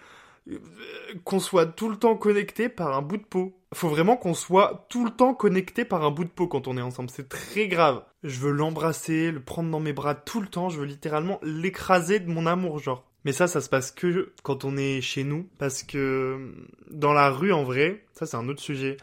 qu'on 1.24 1.40
soit 1.40 1.66
tout 1.66 1.88
le 1.88 1.96
temps 1.96 2.16
connecté 2.16 2.68
par 2.68 2.96
un 2.96 3.02
bout 3.02 3.16
de 3.16 3.24
peau. 3.24 3.58
Faut 3.72 3.88
vraiment 3.88 4.16
qu'on 4.16 4.34
soit 4.34 4.86
tout 4.88 5.04
le 5.04 5.10
temps 5.10 5.34
connecté 5.34 5.84
par 5.84 6.04
un 6.04 6.10
bout 6.10 6.24
de 6.24 6.30
peau 6.30 6.46
quand 6.46 6.68
on 6.68 6.76
est 6.76 6.82
ensemble. 6.82 7.10
C'est 7.10 7.28
très 7.28 7.66
grave. 7.66 8.04
Je 8.22 8.38
veux 8.40 8.52
l'embrasser, 8.52 9.30
le 9.30 9.40
prendre 9.40 9.70
dans 9.70 9.80
mes 9.80 9.92
bras 9.92 10.14
tout 10.14 10.40
le 10.40 10.46
temps. 10.46 10.68
Je 10.68 10.78
veux 10.78 10.86
littéralement 10.86 11.40
l'écraser 11.42 12.20
de 12.20 12.30
mon 12.30 12.46
amour, 12.46 12.78
genre. 12.78 13.04
Mais 13.24 13.32
ça, 13.32 13.46
ça 13.46 13.60
se 13.62 13.70
passe 13.70 13.90
que 13.90 14.32
quand 14.42 14.64
on 14.64 14.76
est 14.76 15.00
chez 15.00 15.24
nous. 15.24 15.48
Parce 15.58 15.82
que 15.82 16.52
dans 16.90 17.12
la 17.12 17.30
rue, 17.30 17.52
en 17.52 17.64
vrai, 17.64 18.04
ça 18.12 18.26
c'est 18.26 18.36
un 18.36 18.48
autre 18.48 18.60
sujet. 18.60 18.98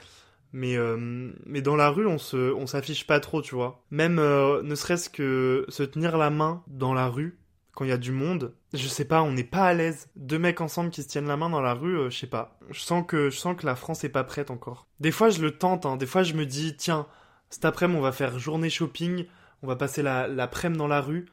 Mais, 0.54 0.78
euh, 0.78 1.32
mais 1.46 1.62
dans 1.62 1.76
la 1.76 1.90
rue, 1.90 2.06
on 2.06 2.18
se, 2.18 2.54
on 2.54 2.68
s'affiche 2.68 3.08
pas 3.08 3.20
trop, 3.20 3.42
tu 3.42 3.56
vois. 3.56 3.84
Même 3.90 4.20
euh, 4.20 4.62
ne 4.64 4.76
serait-ce 4.76 5.10
que 5.10 5.66
se 5.70 5.84
tenir 5.84 6.18
la 6.18 6.30
main 6.30 6.64
dans 6.68 6.94
la 6.94 7.08
rue, 7.08 7.40
quand 7.74 7.86
il 7.86 7.90
y 7.90 7.94
a 7.94 7.98
du 7.98 8.12
monde, 8.12 8.54
je 8.74 8.88
sais 8.88 9.06
pas, 9.06 9.22
on 9.22 9.32
n'est 9.32 9.44
pas 9.44 9.64
à 9.64 9.74
l'aise. 9.74 10.10
Deux 10.16 10.40
mecs 10.40 10.62
ensemble 10.62 10.90
qui 10.90 11.04
se 11.04 11.08
tiennent 11.08 11.28
la 11.28 11.38
main 11.38 11.50
dans 11.50 11.62
la 11.62 11.74
rue, 11.74 11.98
euh, 11.98 12.10
je 12.10 12.18
sais 12.18 12.28
pas. 12.28 12.58
Je 12.70 12.82
sens 12.82 13.06
que 13.08 13.30
je 13.30 13.38
sens 13.38 13.56
que 13.56 13.66
la 13.66 13.76
France 13.76 14.04
est 14.04 14.10
pas 14.10 14.24
prête 14.24 14.52
encore. 14.52 14.88
Des 15.00 15.12
fois, 15.12 15.30
je 15.30 15.42
le 15.42 15.58
tente. 15.58 15.86
Hein. 15.86 15.98
Des 15.98 16.06
fois, 16.06 16.24
je 16.24 16.34
me 16.34 16.46
dis, 16.46 16.76
tiens, 16.76 17.08
cet 17.50 17.66
après-midi, 17.66 18.00
on 18.00 18.04
va 18.04 18.12
faire 18.12 18.40
journée 18.40 18.70
shopping. 18.70 19.26
On 19.64 19.68
va 19.68 19.76
passer 19.76 20.02
la 20.02 20.28
l'après-midi 20.28 20.80
dans 20.80 20.88
la 20.88 21.02
rue. 21.02 21.28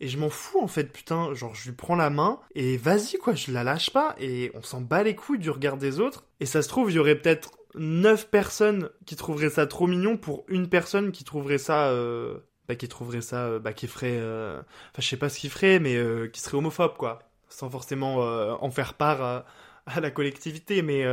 Et 0.00 0.08
je 0.08 0.18
m'en 0.18 0.30
fous 0.30 0.60
en 0.60 0.66
fait, 0.66 0.92
putain. 0.92 1.32
Genre, 1.34 1.54
je 1.54 1.70
lui 1.70 1.76
prends 1.76 1.94
la 1.94 2.10
main 2.10 2.40
et 2.54 2.76
vas-y 2.76 3.18
quoi, 3.18 3.34
je 3.34 3.52
la 3.52 3.62
lâche 3.62 3.90
pas. 3.90 4.16
Et 4.18 4.50
on 4.54 4.62
s'en 4.62 4.80
bat 4.80 5.02
les 5.02 5.14
couilles 5.14 5.38
du 5.38 5.50
regard 5.50 5.76
des 5.76 6.00
autres. 6.00 6.24
Et 6.40 6.46
ça 6.46 6.62
se 6.62 6.68
trouve, 6.68 6.90
il 6.90 6.94
y 6.94 6.98
aurait 6.98 7.14
peut-être 7.14 7.52
neuf 7.74 8.28
personnes 8.28 8.90
qui 9.06 9.16
trouveraient 9.16 9.50
ça 9.50 9.66
trop 9.66 9.86
mignon 9.86 10.16
pour 10.16 10.44
une 10.48 10.68
personne 10.68 11.12
qui 11.12 11.24
trouverait 11.24 11.58
ça 11.58 11.88
euh, 11.88 12.40
qui 12.76 12.88
trouverait 12.88 13.20
ça, 13.20 13.46
euh, 13.46 13.58
bah, 13.58 13.72
qui 13.72 13.86
ferait, 13.86 14.18
euh, 14.18 14.60
enfin, 14.60 15.00
je 15.00 15.06
sais 15.06 15.16
pas 15.16 15.28
ce 15.28 15.38
qu'il 15.38 15.50
ferait, 15.50 15.78
mais 15.78 15.96
euh, 15.96 16.28
qui 16.28 16.40
serait 16.40 16.56
homophobe, 16.56 16.96
quoi. 16.96 17.20
Sans 17.48 17.68
forcément 17.68 18.16
en 18.62 18.70
faire 18.70 18.94
part 18.94 19.44
à, 19.86 20.00
la 20.00 20.10
collectivité, 20.10 20.80
mais 20.80 21.04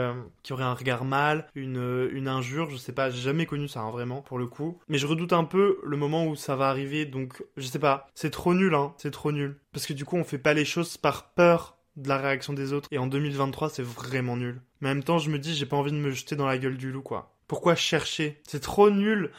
qui 0.41 0.53
aurait 0.53 0.63
un 0.63 0.73
regard 0.73 1.03
mal, 1.03 1.49
une, 1.53 2.07
une 2.13 2.29
injure, 2.29 2.69
je 2.69 2.77
sais 2.77 2.93
pas, 2.93 3.09
j'ai 3.09 3.19
jamais 3.19 3.45
connu 3.45 3.67
ça, 3.67 3.81
hein, 3.81 3.91
vraiment, 3.91 4.21
pour 4.21 4.37
le 4.37 4.47
coup. 4.47 4.79
Mais 4.87 4.97
je 4.97 5.05
redoute 5.05 5.33
un 5.33 5.43
peu 5.43 5.79
le 5.83 5.97
moment 5.97 6.25
où 6.27 6.37
ça 6.37 6.55
va 6.55 6.69
arriver, 6.69 7.05
donc, 7.05 7.43
je 7.57 7.67
sais 7.67 7.79
pas, 7.79 8.07
c'est 8.15 8.29
trop 8.29 8.53
nul, 8.53 8.73
hein, 8.73 8.93
c'est 8.97 9.11
trop 9.11 9.33
nul. 9.33 9.59
Parce 9.73 9.85
que 9.85 9.91
du 9.91 10.05
coup, 10.05 10.15
on 10.15 10.23
fait 10.23 10.37
pas 10.37 10.53
les 10.53 10.63
choses 10.63 10.95
par 10.95 11.33
peur 11.33 11.77
de 11.97 12.07
la 12.07 12.17
réaction 12.17 12.53
des 12.53 12.71
autres. 12.71 12.87
Et 12.91 12.97
en 12.97 13.07
2023, 13.07 13.69
c'est 13.69 13.83
vraiment 13.83 14.37
nul. 14.37 14.61
Mais 14.79 14.89
en 14.89 14.95
même 14.95 15.03
temps, 15.03 15.17
je 15.17 15.29
me 15.29 15.39
dis, 15.39 15.55
j'ai 15.55 15.65
pas 15.65 15.77
envie 15.77 15.91
de 15.91 15.97
me 15.97 16.11
jeter 16.11 16.35
dans 16.37 16.47
la 16.47 16.57
gueule 16.57 16.77
du 16.77 16.91
loup, 16.91 17.01
quoi. 17.01 17.35
Pourquoi 17.49 17.73
chercher? 17.73 18.39
C'est 18.47 18.59
trop 18.59 18.91
nul. 18.91 19.31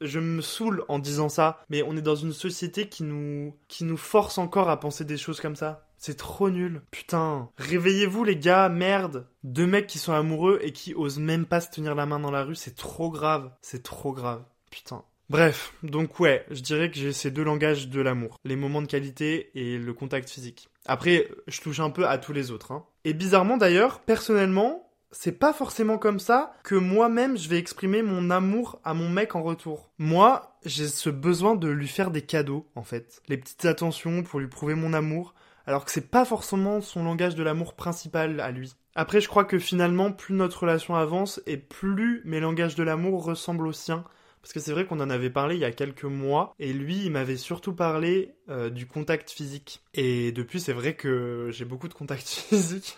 Je 0.00 0.20
me 0.20 0.40
saoule 0.40 0.84
en 0.86 1.00
disant 1.00 1.28
ça, 1.28 1.64
mais 1.68 1.82
on 1.82 1.96
est 1.96 2.02
dans 2.02 2.14
une 2.14 2.32
société 2.32 2.88
qui 2.88 3.02
nous 3.02 3.52
qui 3.66 3.82
nous 3.82 3.96
force 3.96 4.38
encore 4.38 4.70
à 4.70 4.78
penser 4.78 5.04
des 5.04 5.16
choses 5.16 5.40
comme 5.40 5.56
ça. 5.56 5.88
C'est 5.98 6.16
trop 6.16 6.50
nul. 6.50 6.82
Putain, 6.92 7.50
réveillez-vous 7.58 8.22
les 8.22 8.36
gars, 8.36 8.68
merde. 8.68 9.26
Deux 9.42 9.66
mecs 9.66 9.88
qui 9.88 9.98
sont 9.98 10.12
amoureux 10.12 10.60
et 10.62 10.72
qui 10.72 10.94
osent 10.94 11.18
même 11.18 11.46
pas 11.46 11.60
se 11.60 11.70
tenir 11.70 11.96
la 11.96 12.06
main 12.06 12.20
dans 12.20 12.30
la 12.30 12.44
rue, 12.44 12.54
c'est 12.54 12.76
trop 12.76 13.10
grave. 13.10 13.50
C'est 13.60 13.82
trop 13.82 14.12
grave. 14.12 14.44
Putain. 14.70 15.02
Bref, 15.28 15.72
donc 15.82 16.20
ouais, 16.20 16.46
je 16.52 16.60
dirais 16.60 16.92
que 16.92 16.96
j'ai 16.96 17.12
ces 17.12 17.32
deux 17.32 17.42
langages 17.42 17.88
de 17.88 18.00
l'amour, 18.00 18.38
les 18.44 18.54
moments 18.54 18.82
de 18.82 18.86
qualité 18.86 19.50
et 19.56 19.78
le 19.78 19.92
contact 19.92 20.30
physique. 20.30 20.68
Après, 20.84 21.28
je 21.48 21.60
touche 21.60 21.80
un 21.80 21.90
peu 21.90 22.06
à 22.06 22.18
tous 22.18 22.32
les 22.32 22.52
autres. 22.52 22.70
Hein. 22.70 22.86
Et 23.04 23.12
bizarrement 23.12 23.56
d'ailleurs, 23.56 23.98
personnellement, 23.98 24.85
c'est 25.18 25.32
pas 25.32 25.54
forcément 25.54 25.96
comme 25.96 26.20
ça 26.20 26.52
que 26.62 26.74
moi-même 26.74 27.38
je 27.38 27.48
vais 27.48 27.58
exprimer 27.58 28.02
mon 28.02 28.28
amour 28.30 28.80
à 28.84 28.92
mon 28.92 29.08
mec 29.08 29.34
en 29.34 29.42
retour. 29.42 29.90
Moi, 29.98 30.58
j'ai 30.64 30.88
ce 30.88 31.08
besoin 31.08 31.54
de 31.54 31.68
lui 31.68 31.88
faire 31.88 32.10
des 32.10 32.20
cadeaux, 32.20 32.66
en 32.74 32.82
fait. 32.82 33.22
Les 33.26 33.38
petites 33.38 33.64
attentions 33.64 34.22
pour 34.22 34.40
lui 34.40 34.46
prouver 34.46 34.74
mon 34.74 34.92
amour, 34.92 35.34
alors 35.66 35.86
que 35.86 35.90
c'est 35.90 36.10
pas 36.10 36.26
forcément 36.26 36.82
son 36.82 37.02
langage 37.02 37.34
de 37.34 37.42
l'amour 37.42 37.74
principal 37.74 38.40
à 38.40 38.50
lui. 38.50 38.74
Après, 38.94 39.22
je 39.22 39.28
crois 39.28 39.44
que 39.44 39.58
finalement, 39.58 40.12
plus 40.12 40.34
notre 40.34 40.60
relation 40.60 40.94
avance 40.94 41.40
et 41.46 41.56
plus 41.56 42.20
mes 42.26 42.40
langages 42.40 42.74
de 42.74 42.82
l'amour 42.82 43.24
ressemblent 43.24 43.66
aux 43.66 43.72
siens. 43.72 44.04
Parce 44.46 44.52
que 44.52 44.60
c'est 44.60 44.70
vrai 44.70 44.86
qu'on 44.86 45.00
en 45.00 45.10
avait 45.10 45.28
parlé 45.28 45.56
il 45.56 45.60
y 45.60 45.64
a 45.64 45.72
quelques 45.72 46.04
mois, 46.04 46.54
et 46.60 46.72
lui, 46.72 47.04
il 47.04 47.10
m'avait 47.10 47.36
surtout 47.36 47.72
parlé 47.72 48.36
euh, 48.48 48.70
du 48.70 48.86
contact 48.86 49.28
physique. 49.28 49.82
Et 49.92 50.30
depuis, 50.30 50.60
c'est 50.60 50.72
vrai 50.72 50.94
que 50.94 51.48
j'ai 51.50 51.64
beaucoup 51.64 51.88
de 51.88 51.94
contact 51.94 52.28
physique, 52.48 52.96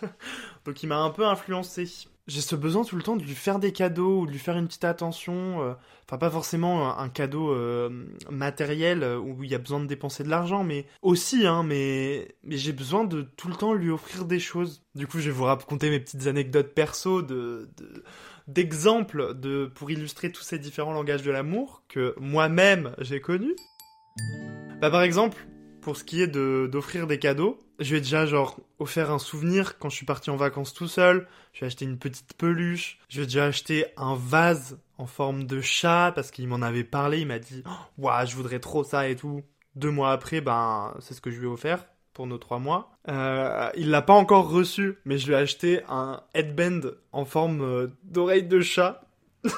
donc 0.67 0.83
il 0.83 0.89
m'a 0.89 0.99
un 0.99 1.09
peu 1.09 1.25
influencé. 1.25 1.89
J'ai 2.27 2.43
ce 2.43 2.55
besoin 2.55 2.85
tout 2.85 2.97
le 2.97 3.03
temps 3.03 3.17
de 3.17 3.23
lui 3.23 3.35
faire 3.35 3.59
des 3.59 3.73
cadeaux 3.73 4.21
ou 4.21 4.27
de 4.27 4.33
lui 4.33 4.39
faire 4.39 4.59
une 4.59 4.67
petite 4.67 4.85
attention. 4.85 5.63
Euh, 5.63 5.73
enfin, 6.07 6.19
pas 6.19 6.29
forcément 6.29 6.99
un, 6.99 7.09
cadeau 7.09 7.51
euh, 7.55 8.05
matériel 8.31 9.03
où 9.03 9.43
il 9.43 9.51
y 9.51 9.55
a 9.55 9.59
besoin 9.59 9.81
de 9.81 9.87
dépenser 9.87 10.25
de 10.25 10.29
l'argent, 10.29 10.65
mais 10.65 10.85
aussi, 11.01 11.47
hein, 11.47 11.63
mais, 11.63 12.37
j'ai 12.47 12.75
besoin 12.75 13.05
de 13.05 13.23
tout 13.23 13.49
le 13.49 13.55
temps 13.55 13.73
lui 13.73 13.89
offrir 13.89 14.27
des 14.27 14.39
choses. 14.39 14.83
Du 14.95 15.07
coup, 15.07 15.19
je 15.19 15.31
vais 15.31 15.35
vous 15.35 15.45
raconter 15.45 15.89
mes 15.89 16.01
petites 16.01 16.27
anecdotes 16.27 16.75
perso 16.75 17.23
de, 17.23 17.71
de 17.79 18.05
d'exemples 18.49 19.35
de, 19.35 19.71
pour 19.73 19.91
illustrer 19.91 20.33
tous 20.33 20.43
ces 20.43 20.59
différents 20.59 20.93
langages 20.93 21.23
de 21.23 21.31
l'amour 21.31 21.85
que 21.89 22.15
moi-même 22.19 22.95
j'ai 22.99 23.21
connus. 23.21 23.55
Bah, 24.81 24.91
par 24.91 25.03
exemple, 25.03 25.47
pour 25.81 25.97
ce 25.97 26.03
qui 26.03 26.23
est 26.23 26.27
d'offrir 26.27 27.07
des 27.07 27.19
cadeaux, 27.19 27.59
je 27.79 27.91
lui 27.91 27.99
ai 27.99 28.01
déjà 28.01 28.27
genre 28.27 28.59
offert 28.79 29.11
un 29.11 29.19
souvenir 29.19 29.79
quand 29.79 29.91
je 29.91 29.97
suis 29.97 30.07
parti 30.07 30.31
en 30.31 30.37
vacances 30.37 30.75
tout 30.75 30.89
seul. 30.89 31.29
Je 31.53 31.61
lui 31.61 31.65
ai 31.65 31.67
acheté 31.69 31.85
une 31.85 31.99
petite 31.99 32.35
peluche. 32.35 32.99
Je 33.09 33.19
lui 33.19 33.25
ai 33.25 33.27
déjà 33.27 33.45
acheté 33.45 33.87
un 33.97 34.17
vase 34.17 34.81
en 34.97 35.07
forme 35.07 35.45
de 35.45 35.61
chat 35.61 36.13
parce 36.15 36.31
qu'il 36.31 36.49
m'en 36.49 36.63
avait 36.63 36.85
parlé. 36.85 37.21
Il 37.21 37.27
m'a 37.27 37.39
dit, 37.39 37.63
waouh, 37.99 38.27
je 38.27 38.35
voudrais 38.35 38.61
trop 38.61 38.83
ça 38.83 39.09
et 39.09 39.17
tout. 39.17 39.43
Deux 39.77 39.91
mois 39.91 40.11
après, 40.11 40.41
ben, 40.41 40.97
c'est 41.01 41.15
ce 41.15 41.21
que 41.21 41.31
je 41.31 41.39
lui 41.39 41.47
ai 41.47 41.51
offert 41.51 41.87
pour 42.19 42.27
nos 42.27 42.39
trois 42.39 42.59
mois. 42.59 42.91
Euh, 43.09 43.71
il 43.77 43.91
l'a 43.91 44.03
pas 44.03 44.13
encore 44.13 44.51
reçu, 44.51 44.99
mais 45.05 45.19
je 45.19 45.29
lui 45.29 45.35
ai 45.35 45.37
acheté 45.37 45.83
un 45.89 46.21
headband 46.35 46.81
en 47.13 47.25
forme 47.25 47.63
euh, 47.63 47.87
d'oreille 48.03 48.43
de 48.43 48.61
chat. 48.61 49.03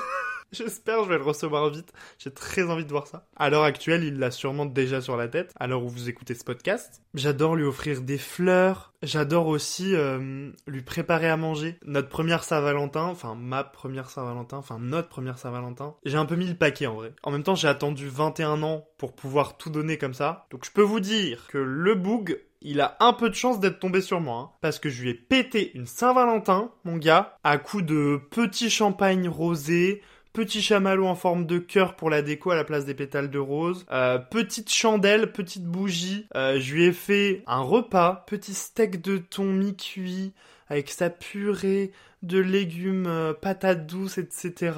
J'espère 0.52 0.98
que 0.98 1.04
je 1.04 1.08
vais 1.10 1.18
le 1.18 1.24
recevoir 1.24 1.70
vite. 1.70 1.92
J'ai 2.18 2.32
très 2.32 2.64
envie 2.64 2.84
de 2.84 2.90
voir 2.90 3.06
ça. 3.06 3.24
À 3.36 3.50
l'heure 3.50 3.62
actuelle, 3.62 4.02
il 4.02 4.18
l'a 4.18 4.32
sûrement 4.32 4.66
déjà 4.66 5.00
sur 5.00 5.16
la 5.16 5.28
tête, 5.28 5.54
à 5.58 5.68
l'heure 5.68 5.84
où 5.84 5.88
vous 5.88 6.08
écoutez 6.08 6.34
ce 6.34 6.42
podcast. 6.42 7.02
J'adore 7.14 7.54
lui 7.54 7.64
offrir 7.64 8.02
des 8.02 8.18
fleurs. 8.18 8.92
J'adore 9.02 9.46
aussi 9.46 9.94
euh, 9.94 10.50
lui 10.66 10.82
préparer 10.82 11.30
à 11.30 11.36
manger. 11.36 11.78
Notre 11.86 12.08
première 12.08 12.42
Saint-Valentin, 12.42 13.04
enfin 13.04 13.36
ma 13.36 13.62
première 13.62 14.10
Saint-Valentin, 14.10 14.56
enfin 14.56 14.78
notre 14.80 15.08
première 15.08 15.38
Saint-Valentin. 15.38 15.94
J'ai 16.04 16.18
un 16.18 16.26
peu 16.26 16.36
mis 16.36 16.48
le 16.48 16.56
paquet 16.56 16.88
en 16.88 16.96
vrai. 16.96 17.14
En 17.22 17.30
même 17.30 17.44
temps, 17.44 17.54
j'ai 17.54 17.68
attendu 17.68 18.08
21 18.08 18.62
ans 18.64 18.88
pour 18.98 19.14
pouvoir 19.14 19.56
tout 19.56 19.70
donner 19.70 19.98
comme 19.98 20.14
ça. 20.14 20.46
Donc 20.50 20.64
je 20.66 20.72
peux 20.72 20.82
vous 20.82 21.00
dire 21.00 21.46
que 21.46 21.58
le 21.58 21.94
boug 21.94 22.40
il 22.62 22.80
a 22.80 22.96
un 23.00 23.12
peu 23.12 23.30
de 23.30 23.34
chance 23.34 23.60
d'être 23.60 23.78
tombé 23.78 24.00
sur 24.00 24.20
moi. 24.20 24.36
Hein, 24.36 24.50
parce 24.60 24.78
que 24.78 24.88
je 24.88 25.02
lui 25.02 25.10
ai 25.10 25.14
pété 25.14 25.72
une 25.74 25.86
Saint-Valentin, 25.86 26.70
mon 26.84 26.96
gars, 26.96 27.38
à 27.44 27.58
coup 27.58 27.82
de 27.82 28.20
petits 28.30 28.70
champagne 28.70 29.28
rosé, 29.28 30.02
Petit 30.32 30.62
chamallow 30.62 31.06
en 31.06 31.16
forme 31.16 31.44
de 31.44 31.58
cœur 31.58 31.96
pour 31.96 32.08
la 32.08 32.22
déco 32.22 32.52
à 32.52 32.54
la 32.54 32.62
place 32.62 32.84
des 32.84 32.94
pétales 32.94 33.30
de 33.30 33.38
rose. 33.40 33.84
Euh, 33.90 34.16
petite 34.18 34.72
chandelle, 34.72 35.32
petite 35.32 35.64
bougie. 35.64 36.28
Euh, 36.36 36.60
je 36.60 36.72
lui 36.72 36.84
ai 36.84 36.92
fait 36.92 37.42
un 37.48 37.62
repas, 37.62 38.24
petit 38.28 38.54
steak 38.54 39.02
de 39.02 39.18
thon 39.18 39.46
mi-cuit 39.46 40.32
avec 40.68 40.88
sa 40.90 41.10
purée 41.10 41.90
de 42.22 42.38
légumes, 42.38 43.08
euh, 43.08 43.34
patates 43.34 43.86
douces, 43.86 44.18
etc. 44.18 44.72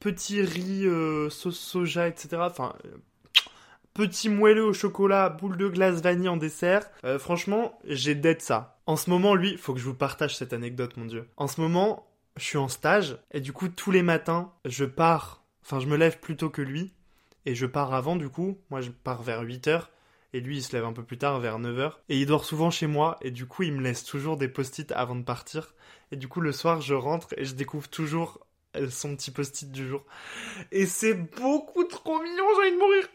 Petit 0.00 0.40
riz, 0.40 0.86
euh, 0.86 1.28
sauce 1.28 1.58
soja, 1.58 2.08
etc. 2.08 2.38
Enfin, 2.40 2.72
petit 3.98 4.28
moelleux 4.28 4.64
au 4.64 4.72
chocolat, 4.72 5.28
boule 5.28 5.56
de 5.56 5.66
glace 5.66 6.00
vanille 6.00 6.28
en 6.28 6.36
dessert. 6.36 6.88
Euh, 7.02 7.18
franchement, 7.18 7.76
j'ai 7.84 8.14
d'être 8.14 8.42
ça. 8.42 8.78
En 8.86 8.94
ce 8.94 9.10
moment, 9.10 9.34
lui, 9.34 9.56
faut 9.56 9.74
que 9.74 9.80
je 9.80 9.84
vous 9.86 9.94
partage 9.94 10.36
cette 10.36 10.52
anecdote, 10.52 10.96
mon 10.96 11.04
dieu. 11.04 11.26
En 11.36 11.48
ce 11.48 11.60
moment, 11.60 12.06
je 12.36 12.44
suis 12.44 12.58
en 12.58 12.68
stage 12.68 13.18
et 13.32 13.40
du 13.40 13.52
coup, 13.52 13.68
tous 13.68 13.90
les 13.90 14.04
matins, 14.04 14.52
je 14.64 14.84
pars. 14.84 15.42
Enfin, 15.64 15.80
je 15.80 15.88
me 15.88 15.96
lève 15.96 16.20
plus 16.20 16.36
tôt 16.36 16.48
que 16.48 16.62
lui 16.62 16.92
et 17.44 17.56
je 17.56 17.66
pars 17.66 17.92
avant, 17.92 18.14
du 18.14 18.28
coup. 18.28 18.56
Moi, 18.70 18.82
je 18.82 18.90
pars 18.90 19.20
vers 19.24 19.42
8h 19.42 19.86
et 20.32 20.38
lui 20.38 20.58
il 20.58 20.62
se 20.62 20.76
lève 20.76 20.84
un 20.84 20.92
peu 20.92 21.02
plus 21.02 21.18
tard 21.18 21.40
vers 21.40 21.58
9h 21.58 21.94
et 22.08 22.20
il 22.20 22.26
dort 22.26 22.44
souvent 22.44 22.70
chez 22.70 22.86
moi 22.86 23.16
et 23.22 23.30
du 23.30 23.46
coup 23.46 23.62
il 23.62 23.72
me 23.72 23.80
laisse 23.80 24.04
toujours 24.04 24.36
des 24.36 24.46
post-it 24.46 24.92
avant 24.92 25.16
de 25.16 25.22
partir 25.22 25.74
et 26.12 26.16
du 26.16 26.28
coup 26.28 26.42
le 26.42 26.52
soir 26.52 26.82
je 26.82 26.92
rentre 26.92 27.32
et 27.38 27.46
je 27.46 27.54
découvre 27.54 27.88
toujours 27.88 28.38
euh, 28.76 28.90
son 28.90 29.16
petit 29.16 29.30
post-it 29.30 29.72
du 29.72 29.88
jour 29.88 30.04
et 30.70 30.84
c'est 30.84 31.14
beaucoup 31.14 31.84
trop 31.84 32.22
mignon 32.22 32.44
j'ai 32.56 32.60
envie 32.60 32.72
de 32.72 32.78
mourir 32.78 33.08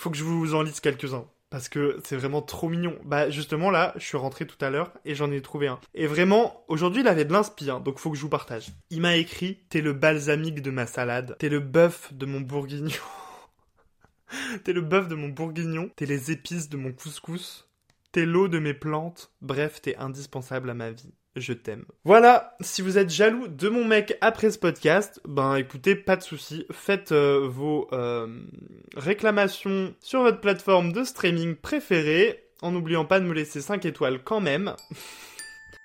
faut 0.00 0.10
que 0.10 0.16
je 0.16 0.24
vous 0.24 0.54
en 0.54 0.62
lise 0.62 0.80
quelques-uns 0.80 1.26
parce 1.50 1.68
que 1.68 1.98
c'est 2.04 2.16
vraiment 2.16 2.42
trop 2.42 2.68
mignon. 2.68 2.96
Bah 3.04 3.28
justement 3.28 3.70
là, 3.70 3.92
je 3.96 4.04
suis 4.04 4.16
rentré 4.16 4.46
tout 4.46 4.64
à 4.64 4.70
l'heure 4.70 4.92
et 5.04 5.14
j'en 5.14 5.30
ai 5.30 5.42
trouvé 5.42 5.66
un. 5.66 5.78
Et 5.94 6.06
vraiment, 6.06 6.64
aujourd'hui 6.68 7.02
il 7.02 7.08
avait 7.08 7.24
de 7.24 7.32
l'inspi, 7.32 7.68
hein, 7.68 7.80
donc 7.80 7.98
faut 7.98 8.10
que 8.10 8.16
je 8.16 8.22
vous 8.22 8.28
partage. 8.28 8.68
Il 8.90 9.00
m'a 9.00 9.16
écrit 9.16 9.58
T'es 9.68 9.82
le 9.82 9.92
balsamique 9.92 10.62
de 10.62 10.70
ma 10.70 10.86
salade, 10.86 11.36
t'es 11.38 11.48
le 11.48 11.60
bœuf 11.60 12.14
de 12.14 12.24
mon 12.24 12.40
bourguignon. 12.40 12.90
T'es 14.62 14.72
le 14.72 14.80
bœuf 14.80 15.08
de 15.08 15.16
mon 15.16 15.28
bourguignon, 15.28 15.90
t'es 15.96 16.06
les 16.06 16.30
épices 16.30 16.68
de 16.68 16.76
mon 16.76 16.92
couscous, 16.92 17.68
t'es 18.12 18.24
l'eau 18.24 18.46
de 18.46 18.60
mes 18.60 18.74
plantes, 18.74 19.32
bref, 19.40 19.82
t'es 19.82 19.96
indispensable 19.96 20.70
à 20.70 20.74
ma 20.74 20.92
vie. 20.92 21.12
Je 21.36 21.52
t'aime. 21.52 21.84
Voilà, 22.04 22.56
si 22.60 22.82
vous 22.82 22.98
êtes 22.98 23.10
jaloux 23.10 23.46
de 23.46 23.68
mon 23.68 23.84
mec 23.84 24.18
après 24.20 24.50
ce 24.50 24.58
podcast, 24.58 25.20
ben 25.24 25.54
écoutez, 25.54 25.94
pas 25.94 26.16
de 26.16 26.22
souci, 26.22 26.66
faites 26.72 27.12
euh, 27.12 27.46
vos 27.48 27.88
euh, 27.92 28.26
réclamations 28.96 29.94
sur 30.00 30.22
votre 30.22 30.40
plateforme 30.40 30.92
de 30.92 31.04
streaming 31.04 31.54
préférée, 31.54 32.48
en 32.62 32.72
n'oubliant 32.72 33.04
pas 33.04 33.20
de 33.20 33.26
me 33.26 33.32
laisser 33.32 33.60
5 33.60 33.84
étoiles 33.84 34.24
quand 34.24 34.40
même. 34.40 34.74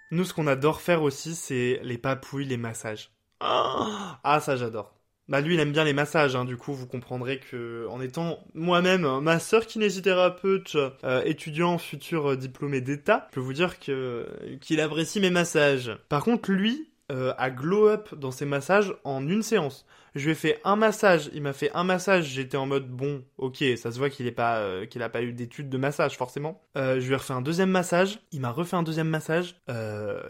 Nous, 0.10 0.24
ce 0.24 0.34
qu'on 0.34 0.48
adore 0.48 0.82
faire 0.82 1.04
aussi, 1.04 1.36
c'est 1.36 1.80
les 1.84 2.00
papouilles, 2.00 2.46
les 2.46 2.58
massages. 2.58 3.12
Ah, 3.40 4.40
ça 4.42 4.56
j'adore. 4.56 4.95
Bah 5.28 5.42
lui 5.42 5.56
il 5.56 5.60
aime 5.60 5.72
bien 5.72 5.84
les 5.84 5.94
massages, 5.94 6.36
hein, 6.36 6.46
du 6.46 6.56
coup 6.56 6.74
vous 6.74 6.86
comprendrez 6.86 7.40
que 7.40 7.88
en 7.90 8.00
étant 8.00 8.40
moi-même 8.54 9.06
un 9.06 9.22
masseur 9.22 9.66
kinésithérapeute, 9.66 10.78
euh, 11.04 11.24
étudiant 11.26 11.80
futur 11.80 12.32
euh, 12.32 12.38
diplômé 12.38 12.80
d'État, 12.80 13.28
je 13.32 13.36
peux 13.36 13.42
vous 13.42 13.54
dire 13.54 13.80
que 13.80 14.28
qu'il 14.62 14.80
apprécie 14.80 15.20
mes 15.20 15.32
massages. 15.32 15.98
Par 16.10 16.24
contre 16.24 16.52
lui 16.52 16.92
euh, 17.12 17.34
a 17.38 17.52
glow 17.52 17.88
up 17.88 18.16
dans 18.16 18.32
ses 18.32 18.46
massages 18.46 18.96
en 19.04 19.28
une 19.28 19.44
séance. 19.44 19.86
Je 20.16 20.26
lui 20.26 20.32
ai 20.32 20.36
fait 20.36 20.60
un 20.64 20.76
massage, 20.76 21.30
il 21.34 21.42
m'a 21.44 21.54
fait 21.54 21.70
un 21.74 21.84
massage, 21.84 22.26
j'étais 22.26 22.58
en 22.58 22.66
mode 22.66 22.90
bon, 22.90 23.24
ok, 23.38 23.64
ça 23.78 23.92
se 23.92 24.00
voit 24.00 24.10
qu'il 24.10 24.34
pas 24.34 24.58
euh, 24.58 24.86
pas 25.12 25.22
eu 25.22 25.34
d'études 25.34 25.70
de 25.70 25.78
massage 25.78 26.18
forcément. 26.18 26.64
Euh, 26.78 27.00
je 27.00 27.06
lui 27.06 27.14
ai 27.14 27.18
refait 27.18 27.34
un 27.34 27.42
deuxième 27.42 27.70
massage, 27.70 28.22
il 28.32 28.40
m'a 28.40 28.50
refait 28.50 28.78
un 28.78 28.82
deuxième 28.82 29.10
massage. 29.10 29.56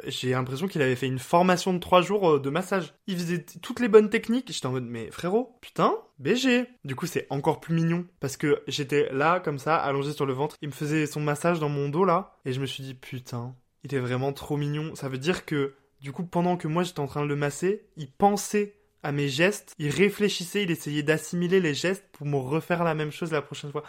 J'ai 0.07 0.31
l'impression 0.31 0.67
qu'il 0.67 0.81
avait 0.81 0.95
fait 0.95 1.07
une 1.07 1.19
formation 1.19 1.73
de 1.73 1.79
trois 1.79 2.01
jours 2.01 2.41
de 2.41 2.49
massage. 2.49 2.93
Il 3.07 3.17
faisait 3.17 3.45
toutes 3.61 3.79
les 3.79 3.87
bonnes 3.87 4.09
techniques. 4.09 4.51
J'étais 4.51 4.65
en 4.65 4.71
mode 4.71 4.85
mais 4.85 5.11
frérot, 5.11 5.57
putain, 5.61 5.95
BG. 6.19 6.65
Du 6.83 6.95
coup 6.95 7.05
c'est 7.05 7.27
encore 7.29 7.61
plus 7.61 7.75
mignon 7.75 8.05
parce 8.19 8.35
que 8.35 8.63
j'étais 8.67 9.07
là 9.13 9.39
comme 9.39 9.59
ça, 9.59 9.77
allongé 9.77 10.11
sur 10.11 10.25
le 10.25 10.33
ventre. 10.33 10.57
Il 10.61 10.69
me 10.69 10.73
faisait 10.73 11.05
son 11.05 11.21
massage 11.21 11.59
dans 11.59 11.69
mon 11.69 11.87
dos 11.87 12.03
là 12.03 12.35
et 12.43 12.51
je 12.51 12.59
me 12.59 12.65
suis 12.65 12.83
dit 12.83 12.95
putain, 12.95 13.55
il 13.85 13.93
est 13.93 13.99
vraiment 13.99 14.33
trop 14.33 14.57
mignon. 14.57 14.95
Ça 14.95 15.07
veut 15.07 15.19
dire 15.19 15.45
que 15.45 15.75
du 16.05 16.11
coup 16.11 16.23
pendant 16.23 16.55
que 16.55 16.67
moi 16.67 16.83
j'étais 16.83 16.99
en 16.99 17.07
train 17.07 17.23
de 17.23 17.27
le 17.27 17.35
masser, 17.35 17.83
il 17.97 18.11
pensait 18.11 18.75
à 19.01 19.11
mes 19.11 19.27
gestes, 19.27 19.73
il 19.79 19.89
réfléchissait, 19.89 20.61
il 20.61 20.69
essayait 20.69 21.01
d'assimiler 21.01 21.59
les 21.59 21.73
gestes 21.73 22.05
pour 22.11 22.27
me 22.27 22.35
refaire 22.37 22.83
la 22.83 22.93
même 22.93 23.11
chose 23.11 23.31
la 23.31 23.41
prochaine 23.41 23.71
fois. 23.71 23.81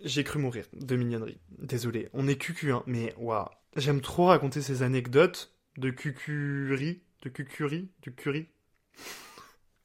J'ai 0.00 0.24
cru 0.24 0.40
mourir 0.40 0.66
de 0.72 0.96
mignonnerie. 0.96 1.38
Désolé, 1.60 2.08
on 2.12 2.26
est 2.26 2.34
cucu, 2.34 2.72
hein, 2.72 2.82
mais 2.88 3.14
waouh. 3.18 3.46
J'aime 3.76 4.00
trop 4.00 4.26
raconter 4.26 4.62
ces 4.62 4.82
anecdotes 4.82 5.54
de 5.76 5.90
cucurie, 5.90 7.02
de 7.22 7.28
cucurie, 7.28 7.88
de 8.02 8.10
curry. 8.10 8.48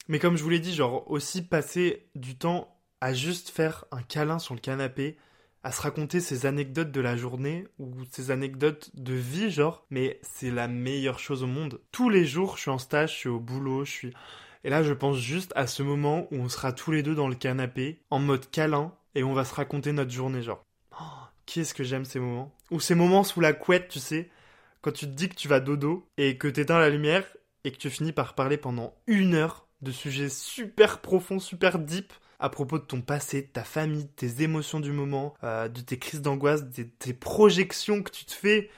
Mais 0.08 0.18
comme 0.18 0.36
je 0.36 0.42
vous 0.42 0.50
l'ai 0.50 0.58
dit, 0.58 0.74
genre 0.74 1.08
aussi 1.08 1.42
passer 1.42 2.08
du 2.16 2.36
temps 2.36 2.76
à 3.00 3.14
juste 3.14 3.50
faire 3.50 3.84
un 3.92 4.02
câlin 4.02 4.40
sur 4.40 4.54
le 4.54 4.60
canapé, 4.60 5.16
à 5.62 5.72
se 5.72 5.82
raconter 5.82 6.20
ces 6.20 6.46
anecdotes 6.46 6.90
de 6.90 7.00
la 7.00 7.16
journée 7.16 7.66
ou 7.78 7.92
ces 8.10 8.30
anecdotes 8.30 8.90
de 8.94 9.14
vie, 9.14 9.50
genre, 9.50 9.84
mais 9.90 10.18
c'est 10.22 10.50
la 10.50 10.68
meilleure 10.68 11.18
chose 11.18 11.42
au 11.42 11.46
monde. 11.46 11.80
Tous 11.92 12.08
les 12.08 12.24
jours, 12.24 12.56
je 12.56 12.62
suis 12.62 12.70
en 12.70 12.78
stage, 12.78 13.12
je 13.12 13.18
suis 13.18 13.28
au 13.28 13.40
boulot, 13.40 13.84
je 13.84 13.90
suis. 13.90 14.14
Et 14.64 14.70
là, 14.70 14.82
je 14.82 14.92
pense 14.92 15.18
juste 15.18 15.52
à 15.56 15.66
ce 15.66 15.82
moment 15.82 16.28
où 16.30 16.36
on 16.36 16.48
sera 16.48 16.72
tous 16.72 16.92
les 16.92 17.02
deux 17.02 17.14
dans 17.14 17.28
le 17.28 17.34
canapé, 17.34 18.00
en 18.10 18.18
mode 18.18 18.50
câlin, 18.50 18.94
et 19.14 19.22
on 19.22 19.34
va 19.34 19.44
se 19.44 19.54
raconter 19.54 19.92
notre 19.92 20.10
journée, 20.10 20.42
genre. 20.42 20.64
Oh, 20.98 21.04
Qu'est-ce 21.46 21.74
que 21.74 21.84
j'aime 21.84 22.04
ces 22.04 22.20
moments. 22.20 22.54
Ou 22.70 22.80
ces 22.80 22.94
moments 22.94 23.24
sous 23.24 23.40
la 23.40 23.52
couette, 23.52 23.88
tu 23.88 23.98
sais, 23.98 24.30
quand 24.82 24.92
tu 24.92 25.06
te 25.06 25.12
dis 25.12 25.28
que 25.28 25.34
tu 25.34 25.48
vas 25.48 25.60
dodo 25.60 26.06
et 26.16 26.38
que 26.38 26.48
t'éteins 26.48 26.78
la 26.78 26.90
lumière 26.90 27.24
et 27.64 27.72
que 27.72 27.76
tu 27.76 27.90
finis 27.90 28.12
par 28.12 28.34
parler 28.34 28.56
pendant 28.56 28.94
une 29.06 29.34
heure 29.34 29.66
de 29.82 29.92
sujets 29.92 30.28
super 30.28 31.00
profonds, 31.00 31.38
super 31.38 31.78
deep 31.78 32.12
à 32.40 32.48
propos 32.48 32.78
de 32.78 32.84
ton 32.84 33.02
passé, 33.02 33.42
de 33.42 33.46
ta 33.46 33.64
famille, 33.64 34.04
de 34.04 34.10
tes 34.16 34.42
émotions 34.42 34.80
du 34.80 34.92
moment, 34.92 35.34
euh, 35.44 35.68
de 35.68 35.80
tes 35.80 35.98
crises 35.98 36.22
d'angoisse, 36.22 36.64
de 36.64 36.82
tes 36.82 37.12
projections 37.12 38.02
que 38.02 38.10
tu 38.10 38.24
te 38.24 38.32
fais 38.32 38.70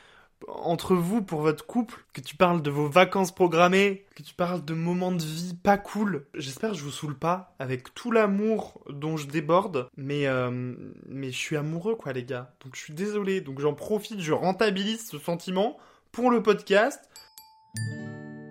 entre 0.49 0.95
vous 0.95 1.23
pour 1.23 1.41
votre 1.41 1.67
couple, 1.67 2.05
que 2.13 2.21
tu 2.21 2.37
parles 2.37 2.63
de 2.63 2.71
vos 2.71 2.89
vacances 2.89 3.33
programmées, 3.33 4.05
que 4.17 4.23
tu 4.23 4.35
parles 4.35 4.65
de 4.65 4.75
moments 4.75 5.13
de 5.13 5.23
vie 5.23 5.55
pas 5.55 5.79
cool. 5.79 6.27
J'espère 6.35 6.73
que 6.73 6.77
je 6.77 6.83
vous 6.83 6.91
saoule 6.91 7.17
pas 7.17 7.55
avec 7.61 7.95
tout 7.95 8.11
l'amour 8.11 8.83
dont 8.91 9.17
je 9.17 9.29
déborde, 9.29 9.89
mais 9.97 10.27
euh, 10.27 10.75
mais 11.07 11.31
je 11.31 11.39
suis 11.39 11.57
amoureux 11.57 11.95
quoi 11.95 12.13
les 12.13 12.25
gars. 12.25 12.53
Donc 12.65 12.75
je 12.75 12.81
suis 12.81 12.95
désolé, 12.95 13.41
donc 13.41 13.61
j'en 13.61 13.75
profite, 13.75 14.21
je 14.21 14.33
rentabilise 14.33 15.09
ce 15.09 15.19
sentiment 15.19 15.77
pour 16.11 16.31
le 16.31 16.43
podcast. 16.43 17.01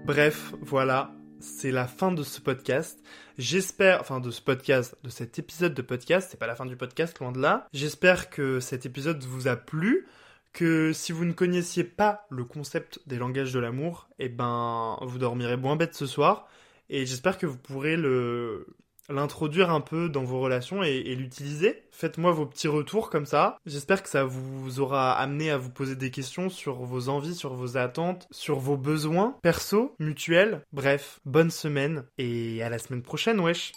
Bref, 0.05 0.53
voilà, 0.61 1.11
c'est 1.41 1.71
la 1.71 1.87
fin 1.87 2.11
de 2.11 2.23
ce 2.23 2.39
podcast. 2.39 3.03
J'espère, 3.37 4.01
enfin 4.01 4.19
de 4.19 4.31
ce 4.31 4.41
podcast, 4.41 4.95
de 5.03 5.09
cet 5.09 5.39
épisode 5.39 5.73
de 5.73 5.81
podcast, 5.81 6.29
c'est 6.31 6.39
pas 6.39 6.47
la 6.47 6.55
fin 6.55 6.65
du 6.65 6.75
podcast, 6.75 7.19
loin 7.19 7.31
de 7.31 7.39
là. 7.39 7.67
J'espère 7.73 8.29
que 8.29 8.59
cet 8.59 8.85
épisode 8.85 9.23
vous 9.23 9.47
a 9.47 9.55
plu, 9.55 10.07
que 10.53 10.93
si 10.93 11.11
vous 11.11 11.25
ne 11.25 11.33
connaissiez 11.33 11.83
pas 11.83 12.25
le 12.29 12.45
concept 12.45 12.99
des 13.07 13.17
langages 13.17 13.53
de 13.53 13.59
l'amour, 13.59 14.09
eh 14.19 14.29
ben 14.29 14.97
vous 15.01 15.17
dormirez 15.17 15.57
moins 15.57 15.75
bête 15.75 15.95
ce 15.95 16.05
soir. 16.05 16.47
Et 16.89 17.05
j'espère 17.05 17.37
que 17.37 17.45
vous 17.45 17.57
pourrez 17.57 17.97
le 17.97 18.67
l'introduire 19.11 19.69
un 19.71 19.81
peu 19.81 20.09
dans 20.09 20.23
vos 20.23 20.39
relations 20.39 20.83
et, 20.83 21.15
l'utiliser. 21.15 21.83
Faites-moi 21.91 22.31
vos 22.31 22.45
petits 22.45 22.67
retours 22.67 23.09
comme 23.09 23.25
ça. 23.25 23.57
J'espère 23.65 24.01
que 24.03 24.09
ça 24.09 24.23
vous 24.23 24.79
aura 24.79 25.13
amené 25.13 25.51
à 25.51 25.57
vous 25.57 25.69
poser 25.69 25.95
des 25.95 26.11
questions 26.11 26.49
sur 26.49 26.75
vos 26.75 27.09
envies, 27.09 27.35
sur 27.35 27.53
vos 27.53 27.77
attentes, 27.77 28.27
sur 28.31 28.59
vos 28.59 28.77
besoins 28.77 29.37
perso, 29.41 29.95
mutuels. 29.99 30.61
Bref, 30.71 31.19
bonne 31.25 31.51
semaine 31.51 32.05
et 32.17 32.63
à 32.63 32.69
la 32.69 32.79
semaine 32.79 33.03
prochaine, 33.03 33.39
wesh 33.39 33.71